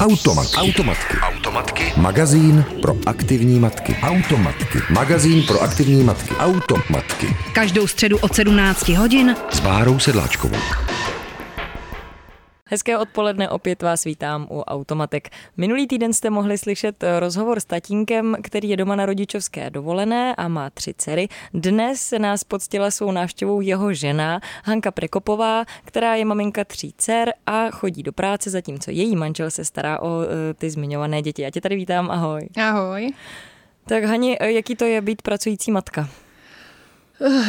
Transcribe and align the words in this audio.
Automat. 0.00 0.46
Automatky. 0.56 1.16
Automatky. 1.18 1.92
Magazín 1.96 2.64
pro 2.82 2.96
aktivní 3.06 3.58
matky. 3.60 3.96
Automatky. 4.02 4.78
Magazín 4.90 5.42
pro 5.42 5.62
aktivní 5.62 6.04
matky. 6.04 6.34
Automatky. 6.34 7.36
Každou 7.52 7.86
středu 7.86 8.18
od 8.18 8.34
17 8.34 8.88
hodin 8.88 9.36
S 9.50 9.60
Bárou 9.60 9.98
Sedláčkovou. 9.98 10.56
Hezké 12.70 12.98
odpoledne, 12.98 13.48
opět 13.48 13.82
vás 13.82 14.04
vítám 14.04 14.46
u 14.50 14.60
Automatek. 14.60 15.28
Minulý 15.56 15.86
týden 15.86 16.12
jste 16.12 16.30
mohli 16.30 16.58
slyšet 16.58 17.02
eh, 17.02 17.20
rozhovor 17.20 17.60
s 17.60 17.64
tatínkem, 17.64 18.36
který 18.42 18.68
je 18.68 18.76
doma 18.76 18.96
na 18.96 19.06
rodičovské 19.06 19.70
dovolené 19.70 20.34
a 20.34 20.48
má 20.48 20.70
tři 20.70 20.94
dcery. 20.94 21.28
Dnes 21.54 22.00
se 22.00 22.18
nás 22.18 22.44
poctila 22.44 22.90
svou 22.90 23.12
návštěvou 23.12 23.60
jeho 23.60 23.94
žena 23.94 24.40
Hanka 24.64 24.90
Prekopová, 24.90 25.64
která 25.84 26.14
je 26.14 26.24
maminka 26.24 26.64
tří 26.64 26.94
dcer 26.98 27.32
a 27.46 27.70
chodí 27.70 28.02
do 28.02 28.12
práce, 28.12 28.50
zatímco 28.50 28.90
její 28.90 29.16
manžel 29.16 29.50
se 29.50 29.64
stará 29.64 30.02
o 30.02 30.22
eh, 30.22 30.54
ty 30.54 30.70
zmiňované 30.70 31.22
děti. 31.22 31.42
Já 31.42 31.50
tě 31.50 31.60
tady 31.60 31.76
vítám, 31.76 32.10
ahoj. 32.10 32.48
Ahoj. 32.56 33.12
Tak 33.86 34.04
Hani, 34.04 34.36
eh, 34.40 34.52
jaký 34.52 34.76
to 34.76 34.84
je 34.84 35.00
být 35.00 35.22
pracující 35.22 35.70
matka? 35.70 36.08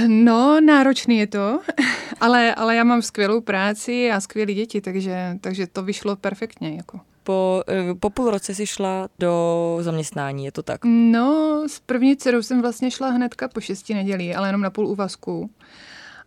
No, 0.07 0.61
náročný 0.61 1.17
je 1.17 1.27
to, 1.27 1.59
ale, 2.21 2.55
ale 2.55 2.75
já 2.75 2.83
mám 2.83 3.01
skvělou 3.01 3.41
práci 3.41 4.11
a 4.11 4.19
skvělé 4.19 4.53
děti, 4.53 4.81
takže, 4.81 5.37
takže 5.41 5.67
to 5.67 5.83
vyšlo 5.83 6.15
perfektně. 6.15 6.75
Jako. 6.75 6.99
Po, 7.23 7.63
eh, 7.67 7.93
po 7.99 8.09
půl 8.09 8.31
roce 8.31 8.55
si 8.55 8.67
šla 8.67 9.07
do 9.19 9.77
zaměstnání, 9.81 10.45
je 10.45 10.51
to 10.51 10.63
tak? 10.63 10.81
No, 10.85 11.63
s 11.67 11.79
první 11.79 12.17
dcerou 12.17 12.41
jsem 12.41 12.61
vlastně 12.61 12.91
šla 12.91 13.09
hnedka 13.09 13.47
po 13.47 13.61
šesti 13.61 13.93
nedělí, 13.93 14.35
ale 14.35 14.47
jenom 14.47 14.61
na 14.61 14.69
půl 14.69 14.87
úvazku. 14.87 15.49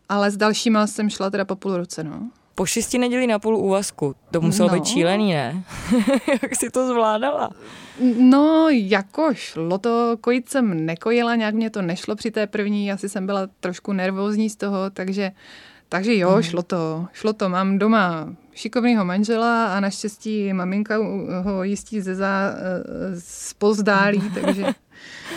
Ale 0.09 0.31
s 0.31 0.37
dalšíma 0.37 0.87
jsem 0.87 1.11
šla 1.11 1.31
teda 1.31 1.45
po 1.45 1.57
půl 1.57 1.77
roce, 1.77 2.05
no. 2.05 2.31
Po 2.55 2.67
šesti 2.67 2.99
nedělí 2.99 3.27
na 3.27 3.39
půl 3.39 3.57
úvazku. 3.57 4.15
To 4.31 4.41
muselo 4.41 4.69
No. 4.69 4.75
být 4.75 4.85
šílený, 4.87 5.33
ne? 5.33 5.65
Jak 6.43 6.55
jsi 6.57 6.71
to 6.71 6.87
zvládala? 6.89 7.51
No, 8.19 8.67
jako 8.71 9.35
šlo 9.35 9.79
to, 9.79 10.17
kojit 10.21 10.49
jsem 10.51 10.87
nekojila, 10.87 11.35
nějak 11.37 11.55
mě 11.55 11.71
to 11.71 11.83
nešlo 11.83 12.17
při 12.17 12.31
té 12.31 12.47
první, 12.47 12.93
asi 12.93 13.09
jsem 13.09 13.27
byla 13.27 13.49
trošku 13.61 13.93
nervózní 13.93 14.51
z 14.51 14.57
toho, 14.57 14.91
takže, 14.91 15.33
takže 15.93 16.17
jo, 16.17 16.43
šlo 16.43 16.63
to, 16.63 17.07
šlo 17.13 17.33
to. 17.33 17.49
Mám 17.49 17.79
doma 17.79 18.33
šikovného 18.55 19.05
manžela 19.05 19.77
a 19.77 19.81
naštěstí 19.81 20.53
maminka 20.53 20.97
ho 21.43 21.65
jistí 21.65 22.01
ze 22.01 22.15
za, 22.15 22.55
spozdálí, 23.19 24.31
takže, 24.35 24.65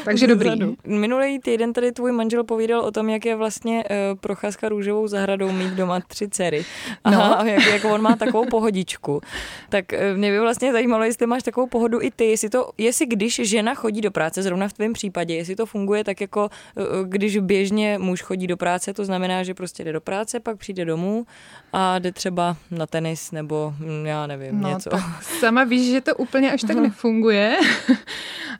takže 0.06 0.28
dobrý. 0.28 0.50
Minulý 0.88 1.40
týden 1.40 1.74
tady 1.74 1.92
tvůj 1.92 2.12
manžel 2.12 2.44
povídal 2.44 2.82
o 2.82 2.92
tom, 2.92 3.10
jak 3.10 3.26
je 3.26 3.36
vlastně 3.36 3.84
uh, 3.84 4.20
procházka 4.20 4.70
růžovou 4.70 5.08
zahradou 5.08 5.52
mít 5.52 5.74
doma 5.74 6.00
tři 6.08 6.30
dcery. 6.30 6.66
Aha, 7.04 7.16
No. 7.30 7.40
a 7.40 7.46
jak, 7.46 7.66
jak 7.66 7.86
on 7.86 8.02
má 8.02 8.16
takovou 8.16 8.46
pohodičku. 8.46 9.22
Tak 9.70 9.86
uh, 10.12 10.18
mě 10.18 10.32
by 10.32 10.40
vlastně 10.40 10.72
zajímalo, 10.72 11.04
jestli 11.04 11.28
máš 11.28 11.44
takovou 11.44 11.68
pohodu 11.68 12.02
i 12.02 12.12
ty, 12.12 12.26
jestli, 12.26 12.50
to, 12.50 12.70
jestli 12.78 13.06
když 13.06 13.36
žena 13.44 13.74
chodí 13.76 14.02
do 14.02 14.12
práce, 14.12 14.44
zrovna 14.44 14.68
v 14.68 14.74
tvém 14.74 14.94
případě, 14.94 15.36
jestli 15.36 15.56
to 15.56 15.66
funguje 15.66 16.04
tak 16.04 16.22
jako 16.22 16.50
uh, 16.76 16.84
když 17.08 17.38
běžně 17.38 17.98
muž 18.02 18.22
chodí 18.22 18.48
do 18.48 18.58
práce, 18.58 18.94
to 18.94 19.06
znamená, 19.06 19.44
že 19.44 19.54
prostě 19.54 19.84
jde 19.84 19.94
do 19.94 20.02
práce, 20.02 20.40
pak 20.40 20.58
přijde 20.58 20.86
domů 20.86 21.26
a 21.74 22.00
jde 22.00 22.12
třeba 22.12 22.58
na 22.72 22.86
tenis 22.88 23.32
nebo 23.32 23.74
hm, 23.80 24.06
já 24.06 24.28
nevím, 24.28 24.62
No, 24.62 24.70
něco. 24.70 24.90
sama 25.22 25.64
víš, 25.64 25.92
že 25.92 26.02
to 26.02 26.16
úplně 26.16 26.52
až 26.52 26.62
tak 26.62 26.78
nefunguje, 26.78 27.58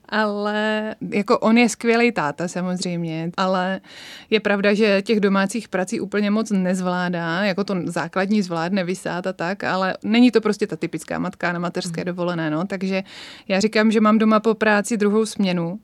ale 0.10 0.96
jako 1.10 1.40
on 1.40 1.58
je 1.58 1.70
skvělý 1.70 2.12
táta 2.12 2.48
samozřejmě, 2.48 3.32
ale 3.38 3.82
je 4.30 4.40
pravda, 4.40 4.74
že 4.74 5.02
těch 5.02 5.20
domácích 5.20 5.68
prací 5.68 6.00
úplně 6.00 6.32
moc 6.32 6.52
nezvládá, 6.52 7.44
jako 7.44 7.64
to 7.64 7.76
základní 7.86 8.42
zvládne 8.42 8.84
vysát 8.84 9.28
a 9.28 9.34
tak, 9.34 9.64
ale 9.64 9.98
není 10.04 10.32
to 10.32 10.42
prostě 10.42 10.68
ta 10.68 10.76
typická 10.76 11.20
matka 11.20 11.54
na 11.54 11.60
mateřské 11.60 12.06
dovolené, 12.06 12.50
no, 12.50 12.66
takže 12.68 13.04
já 13.48 13.60
říkám, 13.60 13.92
že 13.92 14.02
mám 14.02 14.18
doma 14.18 14.40
po 14.40 14.54
práci 14.54 14.98
druhou 14.98 15.26
směnu, 15.26 15.80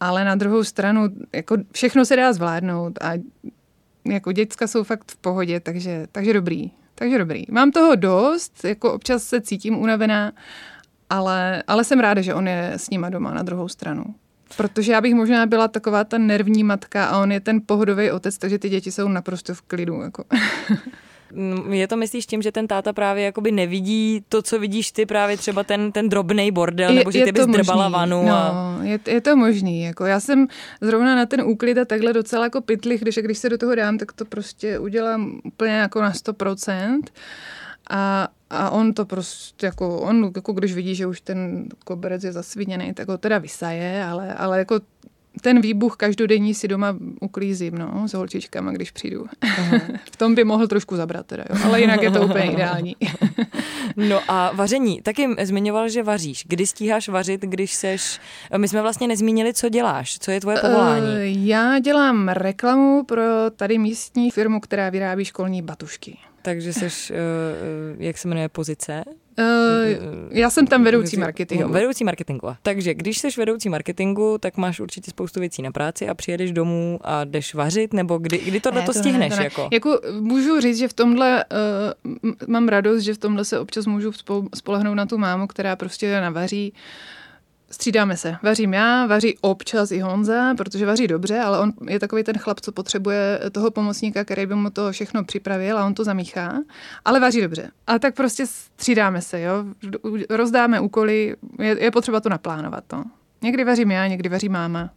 ale 0.00 0.24
na 0.24 0.34
druhou 0.34 0.64
stranu 0.64 1.08
jako 1.32 1.56
všechno 1.72 2.04
se 2.04 2.16
dá 2.16 2.32
zvládnout 2.32 2.92
a 3.02 3.12
jako 4.04 4.32
děcka 4.32 4.66
jsou 4.66 4.84
fakt 4.84 5.12
v 5.12 5.16
pohodě, 5.16 5.60
takže, 5.60 6.06
takže 6.12 6.32
dobrý. 6.32 6.70
Takže 6.98 7.18
dobrý. 7.18 7.44
Mám 7.50 7.70
toho 7.70 7.94
dost, 7.96 8.64
jako 8.64 8.92
občas 8.92 9.22
se 9.24 9.40
cítím 9.40 9.78
unavená, 9.78 10.32
ale, 11.10 11.62
ale 11.66 11.84
jsem 11.84 12.00
ráda, 12.00 12.22
že 12.22 12.34
on 12.34 12.48
je 12.48 12.72
s 12.76 12.90
nima 12.90 13.10
doma 13.10 13.34
na 13.34 13.42
druhou 13.42 13.68
stranu. 13.68 14.04
Protože 14.56 14.92
já 14.92 15.00
bych 15.00 15.14
možná 15.14 15.46
byla 15.46 15.68
taková 15.68 16.04
ta 16.04 16.18
nervní 16.18 16.64
matka 16.64 17.06
a 17.06 17.22
on 17.22 17.32
je 17.32 17.40
ten 17.40 17.60
pohodový 17.66 18.10
otec, 18.10 18.38
takže 18.38 18.58
ty 18.58 18.68
děti 18.68 18.92
jsou 18.92 19.08
naprosto 19.08 19.54
v 19.54 19.62
klidu. 19.62 20.00
Jako. 20.00 20.24
Je 21.70 21.88
to 21.88 21.96
myslíš 21.96 22.26
tím, 22.26 22.42
že 22.42 22.52
ten 22.52 22.66
táta 22.66 22.92
právě 22.92 23.24
jakoby 23.24 23.52
nevidí 23.52 24.24
to, 24.28 24.42
co 24.42 24.58
vidíš 24.58 24.92
ty, 24.92 25.06
právě 25.06 25.36
třeba 25.36 25.62
ten, 25.62 25.92
ten 25.92 26.08
drobný 26.08 26.50
bordel, 26.50 26.94
nebo 26.94 27.10
že 27.10 27.24
ty 27.24 27.32
bys 27.32 27.46
drbala 27.46 27.88
vanu 27.88 28.22
No, 28.26 28.32
a... 28.32 28.78
je, 28.82 28.98
je 29.06 29.20
to 29.20 29.36
možný. 29.36 29.82
Jako 29.82 30.04
já 30.04 30.20
jsem 30.20 30.46
zrovna 30.80 31.16
na 31.16 31.26
ten 31.26 31.42
úklid 31.42 31.78
a 31.78 31.84
takhle 31.84 32.12
docela 32.12 32.44
jako 32.44 32.60
pytlich, 32.60 33.00
když, 33.00 33.18
když 33.18 33.38
se 33.38 33.48
do 33.48 33.58
toho 33.58 33.74
dám, 33.74 33.98
tak 33.98 34.12
to 34.12 34.24
prostě 34.24 34.78
udělám 34.78 35.40
úplně 35.44 35.72
jako 35.72 36.02
na 36.02 36.12
100%. 36.12 37.00
A, 37.90 38.28
a 38.50 38.70
on 38.70 38.94
to 38.94 39.04
prostě 39.04 39.66
jako, 39.66 40.00
on 40.00 40.32
jako 40.36 40.52
když 40.52 40.74
vidí, 40.74 40.94
že 40.94 41.06
už 41.06 41.20
ten 41.20 41.68
koberec 41.84 42.24
je 42.24 42.32
zasviněný, 42.32 42.94
tak 42.94 43.08
ho 43.08 43.18
teda 43.18 43.38
vysaje, 43.38 44.04
ale, 44.04 44.34
ale 44.34 44.58
jako 44.58 44.80
ten 45.40 45.60
výbuch 45.60 45.96
každodenní 45.96 46.54
si 46.54 46.68
doma 46.68 46.96
uklízím, 47.20 47.78
no, 47.78 48.08
s 48.08 48.14
holčičkama, 48.14 48.72
když 48.72 48.90
přijdu. 48.90 49.26
v 50.12 50.16
tom 50.16 50.34
by 50.34 50.44
mohl 50.44 50.66
trošku 50.66 50.96
zabrat 50.96 51.26
teda, 51.26 51.44
jo. 51.50 51.56
ale 51.64 51.80
jinak 51.80 52.02
je 52.02 52.10
to 52.10 52.24
úplně 52.24 52.52
ideální. 52.52 52.96
No 53.96 54.20
a 54.28 54.52
vaření. 54.54 55.02
Taky 55.02 55.28
zmiňoval, 55.42 55.88
že 55.88 56.02
vaříš. 56.02 56.44
Kdy 56.48 56.66
stíháš 56.66 57.08
vařit, 57.08 57.40
když 57.40 57.74
seš... 57.74 58.20
My 58.56 58.68
jsme 58.68 58.82
vlastně 58.82 59.08
nezmínili, 59.08 59.54
co 59.54 59.68
děláš, 59.68 60.18
co 60.18 60.30
je 60.30 60.40
tvoje 60.40 60.58
povolání. 60.60 61.16
Eh, 61.16 61.26
Já 61.26 61.78
dělám 61.78 62.28
reklamu 62.28 63.04
pro 63.04 63.22
tady 63.56 63.78
místní 63.78 64.30
firmu, 64.30 64.60
která 64.60 64.90
vyrábí 64.90 65.24
školní 65.24 65.62
batušky. 65.62 66.18
Takže 66.46 66.72
seš, 66.72 67.10
eh, 67.10 67.14
eh, 67.14 67.96
jak 67.98 68.18
se 68.18 68.28
jmenuje, 68.28 68.48
pozice? 68.48 69.02
Uh, 69.38 69.44
já 70.30 70.50
jsem 70.50 70.66
tam 70.66 70.84
vedoucí 70.84 71.16
marketingu. 71.16 71.62
Jo, 71.62 71.68
vedoucí 71.68 72.04
marketingu. 72.04 72.48
Takže 72.62 72.94
když 72.94 73.18
jsi 73.18 73.28
vedoucí 73.36 73.68
marketingu, 73.68 74.38
tak 74.38 74.56
máš 74.56 74.80
určitě 74.80 75.10
spoustu 75.10 75.40
věcí 75.40 75.62
na 75.62 75.70
práci 75.70 76.08
a 76.08 76.14
přijedeš 76.14 76.52
domů 76.52 76.98
a 77.02 77.24
jdeš 77.24 77.54
vařit, 77.54 77.92
nebo 77.92 78.18
kdy, 78.18 78.38
kdy 78.38 78.60
tohle 78.60 78.80
Ne, 78.80 78.86
to 78.86 78.92
to 78.92 78.98
ne, 78.98 79.02
stihneš? 79.02 79.32
to 79.32 79.38
ne. 79.38 79.44
Jako? 79.44 79.68
jako 79.72 80.00
můžu 80.20 80.60
říct, 80.60 80.78
že 80.78 80.88
v 80.88 80.92
tomhle 80.92 81.44
uh, 81.44 82.48
mám 82.48 82.68
radost, 82.68 83.02
že 83.02 83.14
v 83.14 83.18
tomhle 83.18 83.44
se 83.44 83.58
občas 83.58 83.86
můžu 83.86 84.10
spo- 84.10 84.48
spolehnout 84.54 84.96
na 84.96 85.06
tu 85.06 85.18
mámu, 85.18 85.46
která 85.46 85.76
prostě 85.76 86.20
navaří 86.20 86.72
Střídáme 87.70 88.16
se. 88.16 88.36
Vařím 88.42 88.74
já, 88.74 89.06
vaří 89.06 89.38
občas 89.40 89.90
i 89.90 90.00
Honza, 90.00 90.54
protože 90.54 90.86
vaří 90.86 91.06
dobře, 91.06 91.40
ale 91.40 91.58
on 91.60 91.72
je 91.88 92.00
takový 92.00 92.24
ten 92.24 92.38
chlap, 92.38 92.60
co 92.60 92.72
potřebuje 92.72 93.40
toho 93.52 93.70
pomocníka, 93.70 94.24
který 94.24 94.46
by 94.46 94.54
mu 94.54 94.70
to 94.70 94.92
všechno 94.92 95.24
připravil 95.24 95.78
a 95.78 95.86
on 95.86 95.94
to 95.94 96.04
zamíchá, 96.04 96.58
ale 97.04 97.20
vaří 97.20 97.40
dobře. 97.40 97.70
A 97.86 97.98
tak 97.98 98.14
prostě 98.14 98.46
střídáme 98.46 99.22
se, 99.22 99.40
jo. 99.40 99.64
Rozdáme 100.30 100.80
úkoly, 100.80 101.36
je, 101.58 101.84
je 101.84 101.90
potřeba 101.90 102.20
to 102.20 102.28
naplánovat, 102.28 102.84
no. 102.92 103.04
Někdy 103.42 103.64
vařím 103.64 103.90
já, 103.90 104.06
někdy 104.06 104.28
vaří 104.28 104.48
máma. 104.48 104.90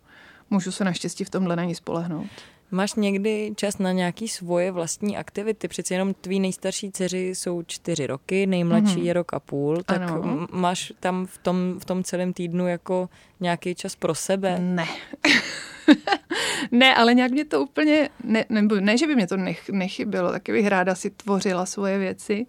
Můžu 0.50 0.72
se 0.72 0.84
naštěstí 0.84 1.24
v 1.24 1.30
tomhle 1.30 1.56
na 1.56 1.64
ní 1.64 1.76
spolehnout. 1.76 2.28
Máš 2.72 2.94
někdy 2.94 3.52
čas 3.56 3.78
na 3.78 3.92
nějaký 3.92 4.28
svoje 4.28 4.72
vlastní 4.72 5.18
aktivity? 5.18 5.68
Přeci 5.68 5.94
jenom 5.94 6.14
tví 6.14 6.40
nejstarší 6.40 6.92
dceři 6.92 7.28
jsou 7.36 7.64
čtyři 7.64 8.08
roky, 8.08 8.48
nejmladší 8.48 8.96
Mhm. 8.96 9.06
je 9.06 9.14
rok 9.14 9.34
a 9.34 9.40
půl, 9.40 9.84
tak 9.84 10.02
Ano. 10.02 10.48
máš 10.52 10.94
tam 11.00 11.26
v 11.26 11.38
tom, 11.38 11.80
v 11.80 11.86
tom 11.86 12.04
celém 12.04 12.34
týdnu 12.34 12.68
jako 12.68 13.10
nějaký 13.40 13.76
čas 13.76 13.96
pro 13.96 14.16
sebe? 14.16 14.60
Ne. 14.60 14.86
ne, 16.72 16.96
ale 16.96 17.14
nějak 17.14 17.32
mě 17.32 17.46
to 17.46 17.62
úplně, 17.62 18.10
ne, 18.24 18.46
nebo 18.50 18.76
ne, 18.76 18.98
že 18.98 19.08
by 19.08 19.16
mě 19.16 19.28
to 19.28 19.38
nech, 19.38 19.70
nechybělo, 19.70 20.32
taky 20.32 20.52
bych 20.52 20.68
ráda 20.68 20.96
si 20.96 21.10
tvořila 21.10 21.66
svoje 21.66 21.98
věci, 21.98 22.46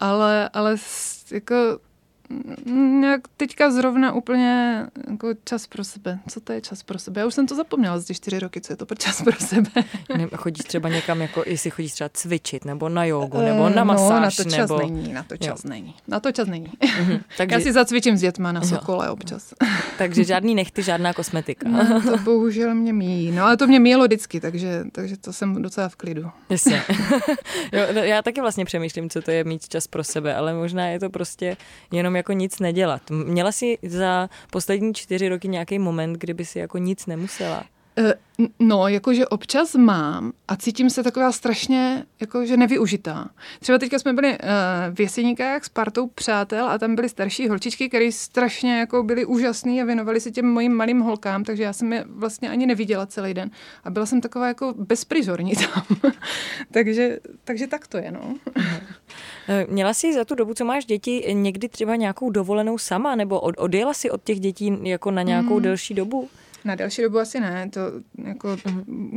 ale, 0.00 0.48
ale 0.52 0.76
jako 1.32 1.54
nějak 2.76 3.20
teďka 3.36 3.70
zrovna 3.70 4.12
úplně 4.12 4.80
jako 5.10 5.28
čas 5.44 5.66
pro 5.66 5.84
sebe. 5.84 6.18
Co 6.28 6.40
to 6.40 6.52
je 6.52 6.60
čas 6.60 6.82
pro 6.82 6.98
sebe? 6.98 7.20
Já 7.20 7.26
už 7.26 7.34
jsem 7.34 7.46
to 7.46 7.54
zapomněla 7.54 7.98
za 7.98 8.04
ty 8.04 8.14
čtyři 8.14 8.38
roky, 8.38 8.60
co 8.60 8.72
je 8.72 8.76
to 8.76 8.86
pro 8.86 8.96
čas 8.96 9.22
pro 9.22 9.36
sebe. 9.38 9.70
Ne, 10.16 10.28
chodíš 10.36 10.64
třeba 10.64 10.88
někam, 10.88 11.20
jako 11.20 11.42
jestli 11.46 11.70
chodíš 11.70 11.92
třeba 11.92 12.10
cvičit, 12.12 12.64
nebo 12.64 12.88
na 12.88 13.04
jogu, 13.04 13.38
nebo 13.38 13.66
Eh, 13.66 13.70
na 13.74 13.84
masáž, 13.84 14.10
no, 14.10 14.20
na 14.20 14.30
to 14.30 14.44
čas 14.44 14.56
nebo... 14.70 14.78
není, 14.78 15.12
na 15.12 15.22
to 15.22 15.36
čas 15.36 15.64
není. 15.64 15.94
Na 16.08 16.20
to 16.20 16.32
čas 16.32 16.48
není. 16.48 16.72
Mhm, 17.00 17.20
takže, 17.36 17.54
Já 17.54 17.60
si 17.60 17.72
zacvičím 17.72 18.16
s 18.16 18.20
dětma 18.20 18.52
na 18.52 18.60
Jo. 18.60 18.68
Sokole 18.68 19.10
občas. 19.10 19.54
takže 19.98 20.24
žádný 20.24 20.54
nechty, 20.54 20.82
žádná 20.82 21.12
kosmetika. 21.12 21.68
No, 21.68 22.02
to 22.02 22.18
bohužel 22.18 22.74
mě 22.74 22.92
míjí. 22.92 23.32
No 23.32 23.44
ale 23.44 23.56
to 23.56 23.66
mě 23.66 23.80
míjelo 23.80 24.04
vždycky, 24.04 24.40
takže, 24.40 24.84
takže 24.92 25.16
to 25.16 25.32
jsem 25.32 25.62
docela 25.62 25.88
v 25.88 25.96
klidu. 25.96 26.30
Jasně. 26.50 26.82
jo, 27.72 27.82
no, 27.94 28.00
já 28.00 28.22
taky 28.22 28.40
vlastně 28.40 28.64
přemýšlím, 28.64 29.10
co 29.10 29.22
to 29.22 29.30
je 29.30 29.44
mít 29.44 29.68
čas 29.68 29.86
pro 29.86 30.04
sebe, 30.04 30.34
ale 30.34 30.54
možná 30.54 30.86
je 30.86 31.00
to 31.00 31.10
prostě 31.10 31.56
jenom 31.92 32.13
jako 32.16 32.32
nic 32.32 32.58
nedělat. 32.58 33.10
Měla 33.10 33.52
jsi 33.52 33.78
za 33.82 34.28
poslední 34.50 34.94
čtyři 34.94 35.28
roky 35.28 35.48
nějaký 35.48 35.78
moment, 35.78 36.12
kdyby 36.12 36.44
si 36.44 36.58
jako 36.58 36.78
nic 36.78 37.06
nemusela? 37.06 37.64
Eh, 37.96 38.14
no, 38.60 38.88
jakože 38.88 39.26
občas 39.26 39.74
mám 39.74 40.32
a 40.48 40.56
cítím 40.56 40.90
se 40.90 41.02
taková 41.02 41.32
strašně, 41.32 42.04
jakože 42.20 42.56
nevyužitá. 42.56 43.30
Třeba 43.60 43.78
teďka 43.78 43.98
jsme 43.98 44.12
byli 44.12 44.28
uh, 44.28 44.38
v 44.94 45.00
Jeseníkách 45.00 45.64
s 45.64 45.68
partou 45.68 46.06
přátel 46.06 46.68
a 46.68 46.78
tam 46.78 46.94
byly 46.94 47.08
starší 47.08 47.48
holčičky, 47.48 47.88
které 47.88 48.12
strašně 48.12 48.78
jako 48.78 49.02
byly 49.02 49.24
úžasný 49.24 49.82
a 49.82 49.84
věnovali 49.84 50.20
se 50.20 50.30
těm 50.30 50.46
mojim 50.46 50.72
malým 50.72 51.00
holkám, 51.00 51.44
takže 51.44 51.62
já 51.62 51.72
jsem 51.72 51.92
je 51.92 52.04
vlastně 52.08 52.50
ani 52.50 52.66
neviděla 52.66 53.06
celý 53.06 53.34
den. 53.34 53.50
A 53.84 53.90
byla 53.90 54.06
jsem 54.06 54.20
taková 54.20 54.48
jako 54.48 54.74
bezprizorní 54.78 55.52
tam. 55.74 55.82
takže, 56.70 57.18
takže 57.44 57.66
tak 57.66 57.86
to 57.86 57.96
je, 57.96 58.10
no. 58.10 58.34
Eh, 59.48 59.66
měla 59.68 59.94
jsi 59.94 60.14
za 60.14 60.24
tu 60.24 60.34
dobu, 60.34 60.54
co 60.54 60.64
máš 60.64 60.84
děti, 60.84 61.26
někdy 61.32 61.68
třeba 61.68 61.96
nějakou 61.96 62.30
dovolenou 62.30 62.78
sama, 62.78 63.14
nebo 63.14 63.40
odjela 63.40 63.94
si 63.94 64.10
od 64.10 64.24
těch 64.24 64.40
dětí 64.40 64.78
jako 64.82 65.10
na 65.10 65.22
nějakou 65.22 65.56
mm. 65.56 65.62
delší 65.62 65.94
dobu? 65.94 66.28
Na 66.64 66.74
další 66.74 67.02
dobu 67.02 67.18
asi 67.18 67.40
ne, 67.40 67.70
to 67.70 67.80
jako 68.24 68.56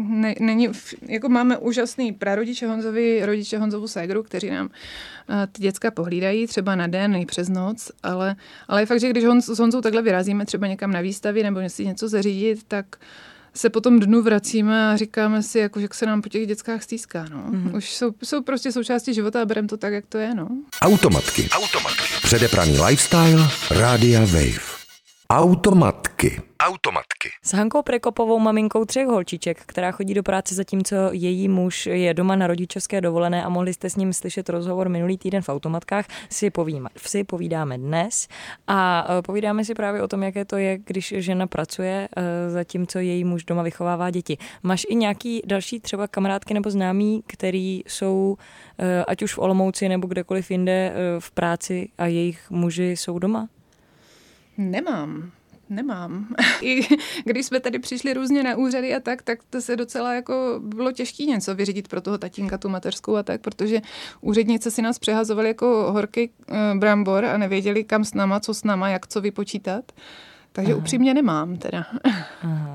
ne, 0.09 0.35
není, 0.39 0.69
jako 1.01 1.29
máme 1.29 1.57
úžasný 1.57 2.11
prarodiče 2.11 2.67
Honzovi, 2.67 3.25
rodiče 3.25 3.57
Honzovu 3.57 3.87
ségru, 3.87 4.23
kteří 4.23 4.49
nám 4.49 4.65
uh, 4.65 5.35
ty 5.51 5.61
děcka 5.61 5.91
pohlídají 5.91 6.47
třeba 6.47 6.75
na 6.75 6.87
den 6.87 7.15
i 7.15 7.25
přes 7.25 7.49
noc, 7.49 7.91
ale, 8.03 8.35
ale 8.67 8.81
je 8.81 8.85
fakt, 8.85 8.99
že 8.99 9.09
když 9.09 9.25
Honz, 9.25 9.49
s 9.49 9.59
Honzou 9.59 9.81
takhle 9.81 10.01
vyrazíme 10.01 10.45
třeba 10.45 10.67
někam 10.67 10.91
na 10.91 11.01
výstavě 11.01 11.43
nebo 11.43 11.69
si 11.69 11.85
něco 11.85 12.09
zařídit, 12.09 12.63
tak 12.67 12.85
se 13.57 13.69
potom 13.69 13.99
dnu 13.99 14.21
vracíme 14.21 14.91
a 14.91 14.97
říkáme 14.97 15.43
si, 15.43 15.59
jako, 15.59 15.79
že 15.79 15.87
se 15.93 16.05
nám 16.05 16.21
po 16.21 16.29
těch 16.29 16.47
dětskách 16.47 16.83
stýská. 16.83 17.25
No. 17.31 17.43
Mm-hmm. 17.49 17.75
Už 17.75 17.93
jsou, 17.95 18.11
jsou 18.23 18.41
prostě 18.41 18.71
součástí 18.71 19.13
života 19.13 19.41
a 19.41 19.45
bereme 19.45 19.67
to 19.67 19.77
tak, 19.77 19.93
jak 19.93 20.05
to 20.05 20.17
je. 20.17 20.35
No. 20.35 20.49
Automatky. 20.81 21.49
Automatky. 21.51 22.03
Předepraný 22.23 22.79
lifestyle. 22.81 23.49
Rádia 23.71 24.19
Wave. 24.19 24.76
Automatky. 25.29 26.41
Automatky. 26.59 27.29
S 27.43 27.53
Hankou 27.53 27.81
Prekopovou, 27.81 28.39
maminkou 28.39 28.85
třech 28.85 29.07
holčiček, 29.07 29.61
která 29.65 29.91
chodí 29.91 30.13
do 30.13 30.23
práce 30.23 30.55
zatímco 30.55 30.95
její 31.11 31.47
muž 31.47 31.85
je 31.85 32.13
doma 32.13 32.35
na 32.35 32.47
rodičovské 32.47 33.01
dovolené 33.01 33.43
a 33.43 33.49
mohli 33.49 33.73
jste 33.73 33.89
s 33.89 33.95
ním 33.95 34.13
slyšet 34.13 34.49
rozhovor 34.49 34.89
minulý 34.89 35.17
týden 35.17 35.41
v 35.41 35.49
automatkách, 35.49 36.05
si, 36.29 36.49
povíme, 36.49 36.89
si 36.97 37.23
povídáme 37.23 37.77
dnes 37.77 38.27
a 38.67 39.07
e, 39.19 39.21
povídáme 39.21 39.65
si 39.65 39.73
právě 39.73 40.01
o 40.01 40.07
tom, 40.07 40.23
jaké 40.23 40.45
to 40.45 40.57
je, 40.57 40.77
když 40.77 41.13
žena 41.17 41.47
pracuje, 41.47 42.09
e, 42.17 42.49
zatímco 42.49 42.99
její 42.99 43.23
muž 43.23 43.43
doma 43.43 43.63
vychovává 43.63 44.09
děti. 44.09 44.37
Máš 44.63 44.85
i 44.89 44.95
nějaký 44.95 45.41
další 45.45 45.79
třeba 45.79 46.07
kamarádky 46.07 46.53
nebo 46.53 46.69
známí, 46.69 47.23
který 47.27 47.81
jsou 47.87 48.37
e, 48.79 49.05
ať 49.05 49.21
už 49.21 49.33
v 49.33 49.39
Olomouci 49.39 49.89
nebo 49.89 50.07
kdekoliv 50.07 50.51
jinde 50.51 50.93
v 51.19 51.31
práci 51.31 51.89
a 51.97 52.05
jejich 52.05 52.51
muži 52.51 52.91
jsou 52.91 53.19
doma? 53.19 53.47
Nemám. 54.57 55.31
Nemám. 55.69 56.27
I 56.61 56.81
když 57.25 57.45
jsme 57.45 57.59
tady 57.59 57.79
přišli 57.79 58.13
různě 58.13 58.43
na 58.43 58.55
úřady 58.55 58.95
a 58.95 58.99
tak, 58.99 59.21
tak 59.21 59.39
to 59.49 59.61
se 59.61 59.75
docela 59.75 60.13
jako 60.13 60.59
bylo 60.63 60.91
těžké 60.91 61.23
něco 61.23 61.55
vyřídit 61.55 61.87
pro 61.87 62.01
toho 62.01 62.17
tatínka, 62.17 62.57
tu 62.57 62.69
mateřskou 62.69 63.15
a 63.15 63.23
tak, 63.23 63.41
protože 63.41 63.81
úřednice 64.21 64.71
si 64.71 64.81
nás 64.81 64.99
přehazovali 64.99 65.47
jako 65.47 65.91
horky 65.91 66.29
e, 66.49 66.75
brambor 66.75 67.25
a 67.25 67.37
nevěděli 67.37 67.83
kam 67.83 68.05
s 68.05 68.13
náma, 68.13 68.39
co 68.39 68.53
s 68.53 68.63
náma, 68.63 68.89
jak 68.89 69.07
co 69.07 69.21
vypočítat. 69.21 69.91
Takže 70.51 70.71
Aha. 70.71 70.81
upřímně 70.81 71.13
nemám 71.13 71.57
teda. 71.57 71.85
Aha. 72.43 72.66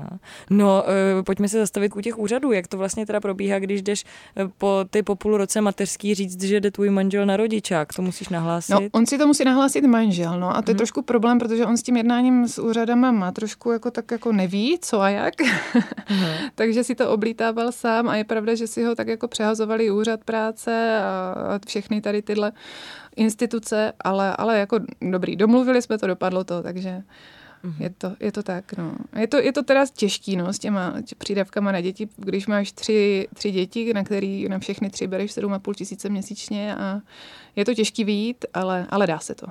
No, 0.49 0.83
e, 1.19 1.23
pojďme 1.23 1.49
se 1.49 1.59
zastavit 1.59 1.95
u 1.95 2.01
těch 2.01 2.19
úřadů. 2.19 2.51
Jak 2.51 2.67
to 2.67 2.77
vlastně 2.77 3.05
teda 3.05 3.19
probíhá, 3.19 3.59
když 3.59 3.81
jdeš 3.81 4.03
e, 4.03 4.47
po 4.57 4.85
ty 4.89 5.03
po 5.03 5.15
půl 5.15 5.37
roce 5.37 5.61
mateřský 5.61 6.15
říct, 6.15 6.43
že 6.43 6.61
jde 6.61 6.71
tvůj 6.71 6.89
manžel 6.89 7.25
na 7.25 7.37
rodičák? 7.37 7.93
To 7.93 8.01
musíš 8.01 8.29
nahlásit? 8.29 8.73
No, 8.73 8.79
on 8.91 9.05
si 9.05 9.17
to 9.17 9.27
musí 9.27 9.43
nahlásit 9.43 9.85
manžel, 9.85 10.39
no. 10.39 10.57
A 10.57 10.61
to 10.61 10.71
je 10.71 10.73
hmm. 10.73 10.77
trošku 10.77 11.01
problém, 11.01 11.39
protože 11.39 11.65
on 11.65 11.77
s 11.77 11.83
tím 11.83 11.97
jednáním 11.97 12.47
s 12.47 12.59
úřadama 12.59 13.11
má 13.11 13.31
trošku 13.31 13.71
jako 13.71 13.91
tak 13.91 14.11
jako 14.11 14.31
neví, 14.31 14.77
co 14.81 15.01
a 15.01 15.09
jak. 15.09 15.33
Hmm. 16.05 16.33
Takže 16.55 16.83
si 16.83 16.95
to 16.95 17.11
oblítával 17.11 17.71
sám 17.71 18.09
a 18.09 18.15
je 18.15 18.23
pravda, 18.23 18.55
že 18.55 18.67
si 18.67 18.83
ho 18.83 18.95
tak 18.95 19.07
jako 19.07 19.27
přehazovali 19.27 19.91
úřad 19.91 20.23
práce 20.23 20.99
a 20.99 21.59
všechny 21.67 22.01
tady 22.01 22.21
tyhle 22.21 22.51
instituce, 23.15 23.93
ale, 23.99 24.35
ale 24.35 24.59
jako 24.59 24.79
dobrý, 25.01 25.35
domluvili 25.35 25.81
jsme 25.81 25.97
to, 25.97 26.07
dopadlo 26.07 26.43
to, 26.43 26.63
takže 26.63 27.03
Mm-hmm. 27.63 27.83
Je, 27.83 27.89
to, 27.89 28.15
je 28.19 28.31
to 28.31 28.43
tak, 28.43 28.77
no. 28.77 28.95
Je 29.19 29.27
to, 29.27 29.37
je 29.37 29.53
to 29.53 29.63
teda 29.63 29.85
těžký, 29.93 30.35
no, 30.35 30.53
s 30.53 30.59
těma 30.59 30.93
přídavkama 31.17 31.71
na 31.71 31.81
děti, 31.81 32.09
když 32.17 32.47
máš 32.47 32.71
tři, 32.71 33.27
tři 33.33 33.51
děti, 33.51 33.93
na 33.93 34.03
který 34.03 34.49
na 34.49 34.59
všechny 34.59 34.89
tři 34.89 35.07
bereš 35.07 35.31
7,5 35.31 35.73
tisíce 35.73 36.09
měsíčně 36.09 36.75
a 36.75 37.01
je 37.55 37.65
to 37.65 37.73
těžký 37.73 38.03
výjít, 38.03 38.45
ale, 38.53 38.87
ale 38.89 39.07
dá 39.07 39.19
se 39.19 39.35
to. 39.35 39.47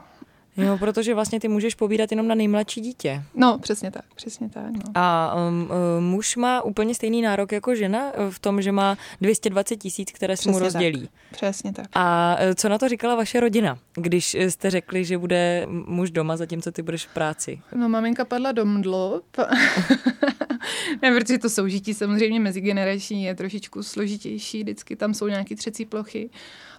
Jo, 0.57 0.79
protože 0.79 1.15
vlastně 1.15 1.41
ty 1.41 1.49
můžeš 1.49 1.75
povídat 1.75 2.11
jenom 2.11 2.29
na 2.29 2.35
nejmladší 2.35 2.81
dítě. 2.81 3.23
No, 3.35 3.59
přesně 3.59 3.91
tak, 3.91 4.05
přesně 4.15 4.49
tak. 4.49 4.73
No. 4.73 4.83
A 4.95 5.35
um, 5.49 5.63
uh, 5.63 5.69
muž 6.05 6.37
má 6.37 6.63
úplně 6.63 6.95
stejný 6.95 7.23
nárok 7.23 7.53
jako 7.53 7.75
žena 7.75 8.13
v 8.31 8.39
tom, 8.39 8.63
že 8.63 8.73
má 8.73 8.97
220 9.21 9.77
tisíc, 9.77 10.13
které 10.13 10.37
se 10.37 10.51
mu 10.51 10.59
rozdělí. 10.59 11.01
Tak. 11.01 11.11
Přesně 11.33 11.73
tak. 11.73 11.87
A 11.95 12.37
uh, 12.49 12.55
co 12.55 12.69
na 12.69 12.79
to 12.79 12.89
říkala 12.89 13.15
vaše 13.15 13.41
rodina, 13.41 13.79
když 13.95 14.35
jste 14.35 14.71
řekli, 14.71 15.05
že 15.05 15.19
bude 15.19 15.67
muž 15.69 16.11
doma, 16.11 16.37
zatímco 16.37 16.73
ty 16.73 16.83
budeš 16.83 17.07
v 17.07 17.15
práci? 17.15 17.61
No, 17.75 17.89
maminka 17.89 18.25
padla 18.25 18.53
do 18.53 18.65
mdlo. 18.65 19.21
ne, 21.03 21.19
protože 21.19 21.39
to 21.39 21.51
soužití 21.51 21.95
samozřejmě 21.95 22.41
mezigenerační 22.41 23.25
je 23.25 23.35
trošičku 23.35 23.83
složitější, 23.83 24.63
vždycky 24.63 24.97
tam 24.97 25.15
jsou 25.15 25.27
nějaké 25.27 25.57
třecí 25.57 25.85
plochy. 25.85 26.31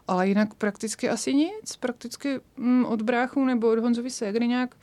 Ale 0.08 0.28
jinak 0.28 0.54
prakticky 0.54 1.10
asi 1.10 1.34
nic. 1.34 1.76
Prakticky 1.80 2.40
mm, 2.58 2.86
od 2.86 3.02
bráchu 3.02 3.46
nebo 3.46 3.63
od 3.72 3.80
Honzovi 3.80 4.10
Ségry 4.10 4.48
nějak 4.48 4.76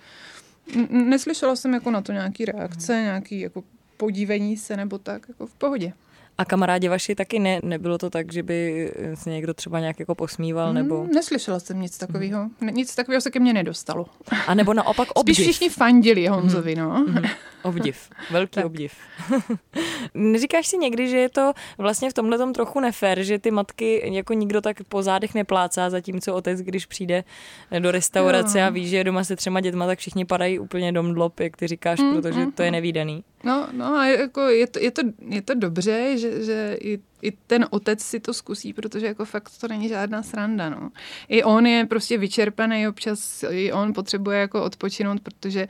neslyšela 0.91 1.57
jsem 1.57 1.75
jako 1.75 1.91
na 1.91 2.01
to 2.01 2.13
nějaký 2.13 2.45
reakce, 2.45 2.93
nějaký 2.93 3.41
jako 3.41 3.65
podívení 3.97 4.57
se 4.57 4.77
nebo 4.77 4.99
tak, 4.99 5.29
jako 5.29 5.47
v 5.47 5.55
pohodě. 5.55 5.93
A 6.41 6.45
kamarádi 6.45 6.89
vaši 6.89 7.15
taky 7.15 7.39
ne, 7.39 7.61
nebylo 7.63 7.99
to 7.99 8.11
tak, 8.11 8.33
že 8.33 8.43
by 8.43 8.91
se 9.15 9.31
někdo 9.31 9.55
třeba 9.55 9.81
nějak 9.81 10.01
jako 10.01 10.15
posmíval? 10.15 10.73
Nebo... 10.73 11.05
Mm, 11.05 11.11
neslyšela 11.11 11.61
jsem 11.61 11.81
nic 11.81 11.99
takového. 11.99 12.49
Mm. 12.61 12.69
Nic 12.75 12.95
takového 12.95 13.21
se 13.21 13.31
ke 13.31 13.41
mně 13.41 13.53
nedostalo. 13.53 14.07
A 14.47 14.55
nebo 14.55 14.75
naopak 14.75 15.09
obdiv. 15.15 15.37
Spíš 15.37 15.47
všichni 15.47 15.69
fandili 15.69 16.27
Honzovi, 16.27 16.75
mm. 16.75 16.83
no. 16.83 17.05
Mm. 17.09 17.23
Obdiv. 17.63 18.11
Velký 18.31 18.51
tak. 18.51 18.65
obdiv. 18.65 18.93
Neříkáš 20.15 20.67
si 20.67 20.79
někdy, 20.79 21.09
že 21.09 21.19
je 21.19 21.29
to 21.29 21.53
vlastně 21.79 22.11
v 22.11 22.15
tomhle 22.15 22.39
tom 22.39 22.53
trochu 22.53 22.81
nefér, 22.81 23.23
že 23.23 23.39
ty 23.39 23.51
matky 23.51 24.11
jako 24.15 24.33
nikdo 24.33 24.61
tak 24.61 24.77
po 24.89 25.03
zádech 25.03 25.35
neplácá, 25.35 25.91
zatímco 25.91 26.35
otec, 26.35 26.61
když 26.61 26.87
přijde 26.87 27.25
do 27.79 27.91
restaurace 27.91 28.61
jo. 28.61 28.67
a 28.67 28.71
ví, 28.71 28.89
že 28.89 28.97
je 28.97 29.05
doma 29.05 29.25
se 29.25 29.37
třema 29.37 29.61
dětma, 29.61 29.87
tak 29.87 29.99
všichni 29.99 30.25
padají 30.25 30.59
úplně 30.59 30.93
dom 30.93 31.15
dlop, 31.15 31.41
jak 31.41 31.57
ty 31.57 31.67
říkáš, 31.67 32.01
mm, 32.01 32.13
protože 32.13 32.41
mm, 32.41 32.53
to 32.53 32.63
je 32.63 32.69
mm. 32.69 32.73
nevýdaný. 32.73 33.25
No, 33.45 33.69
no 33.73 33.85
a 33.85 34.07
jako 34.07 34.41
je, 34.41 34.67
to, 34.67 34.79
je, 34.79 34.91
to, 34.91 35.03
je 35.29 35.43
to 35.43 35.55
dobře, 35.55 36.19
že, 36.19 36.30
že 36.41 36.77
i, 36.81 36.99
i 37.23 37.33
ten 37.33 37.67
otec 37.71 38.03
si 38.03 38.21
to 38.21 38.35
zkusí, 38.35 38.73
protože 38.73 39.07
jako 39.07 39.25
fakt 39.25 39.51
to 39.61 39.69
není 39.69 39.89
žádná 39.89 40.23
sranda, 40.23 40.69
no. 40.69 40.91
I 41.29 41.43
on 41.43 41.67
je 41.67 41.87
prostě 41.87 42.19
vyčerpaný, 42.19 42.89
občas 42.89 43.45
i 43.51 43.73
on 43.73 43.93
potřebuje 43.93 44.39
jako 44.39 44.65
odpočinout, 44.65 45.21
protože 45.21 45.69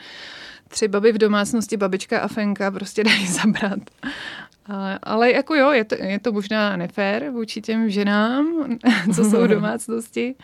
tři 0.68 0.88
baby 0.88 1.12
v 1.12 1.18
domácnosti, 1.18 1.76
babička 1.76 2.20
a 2.20 2.28
Fenka 2.28 2.70
prostě 2.70 3.04
dají 3.10 3.26
zabrat. 3.26 3.78
Ale, 4.66 4.98
ale 5.02 5.32
jako 5.32 5.54
jo, 5.54 5.70
je 5.70 5.84
to, 5.84 5.94
je 5.94 6.18
to 6.18 6.32
možná 6.32 6.76
nefér 6.76 7.30
vůči 7.30 7.60
těm 7.60 7.90
ženám, 7.90 8.78
co 9.14 9.24
jsou 9.24 9.44
v 9.44 9.48
domácnosti. 9.58 10.34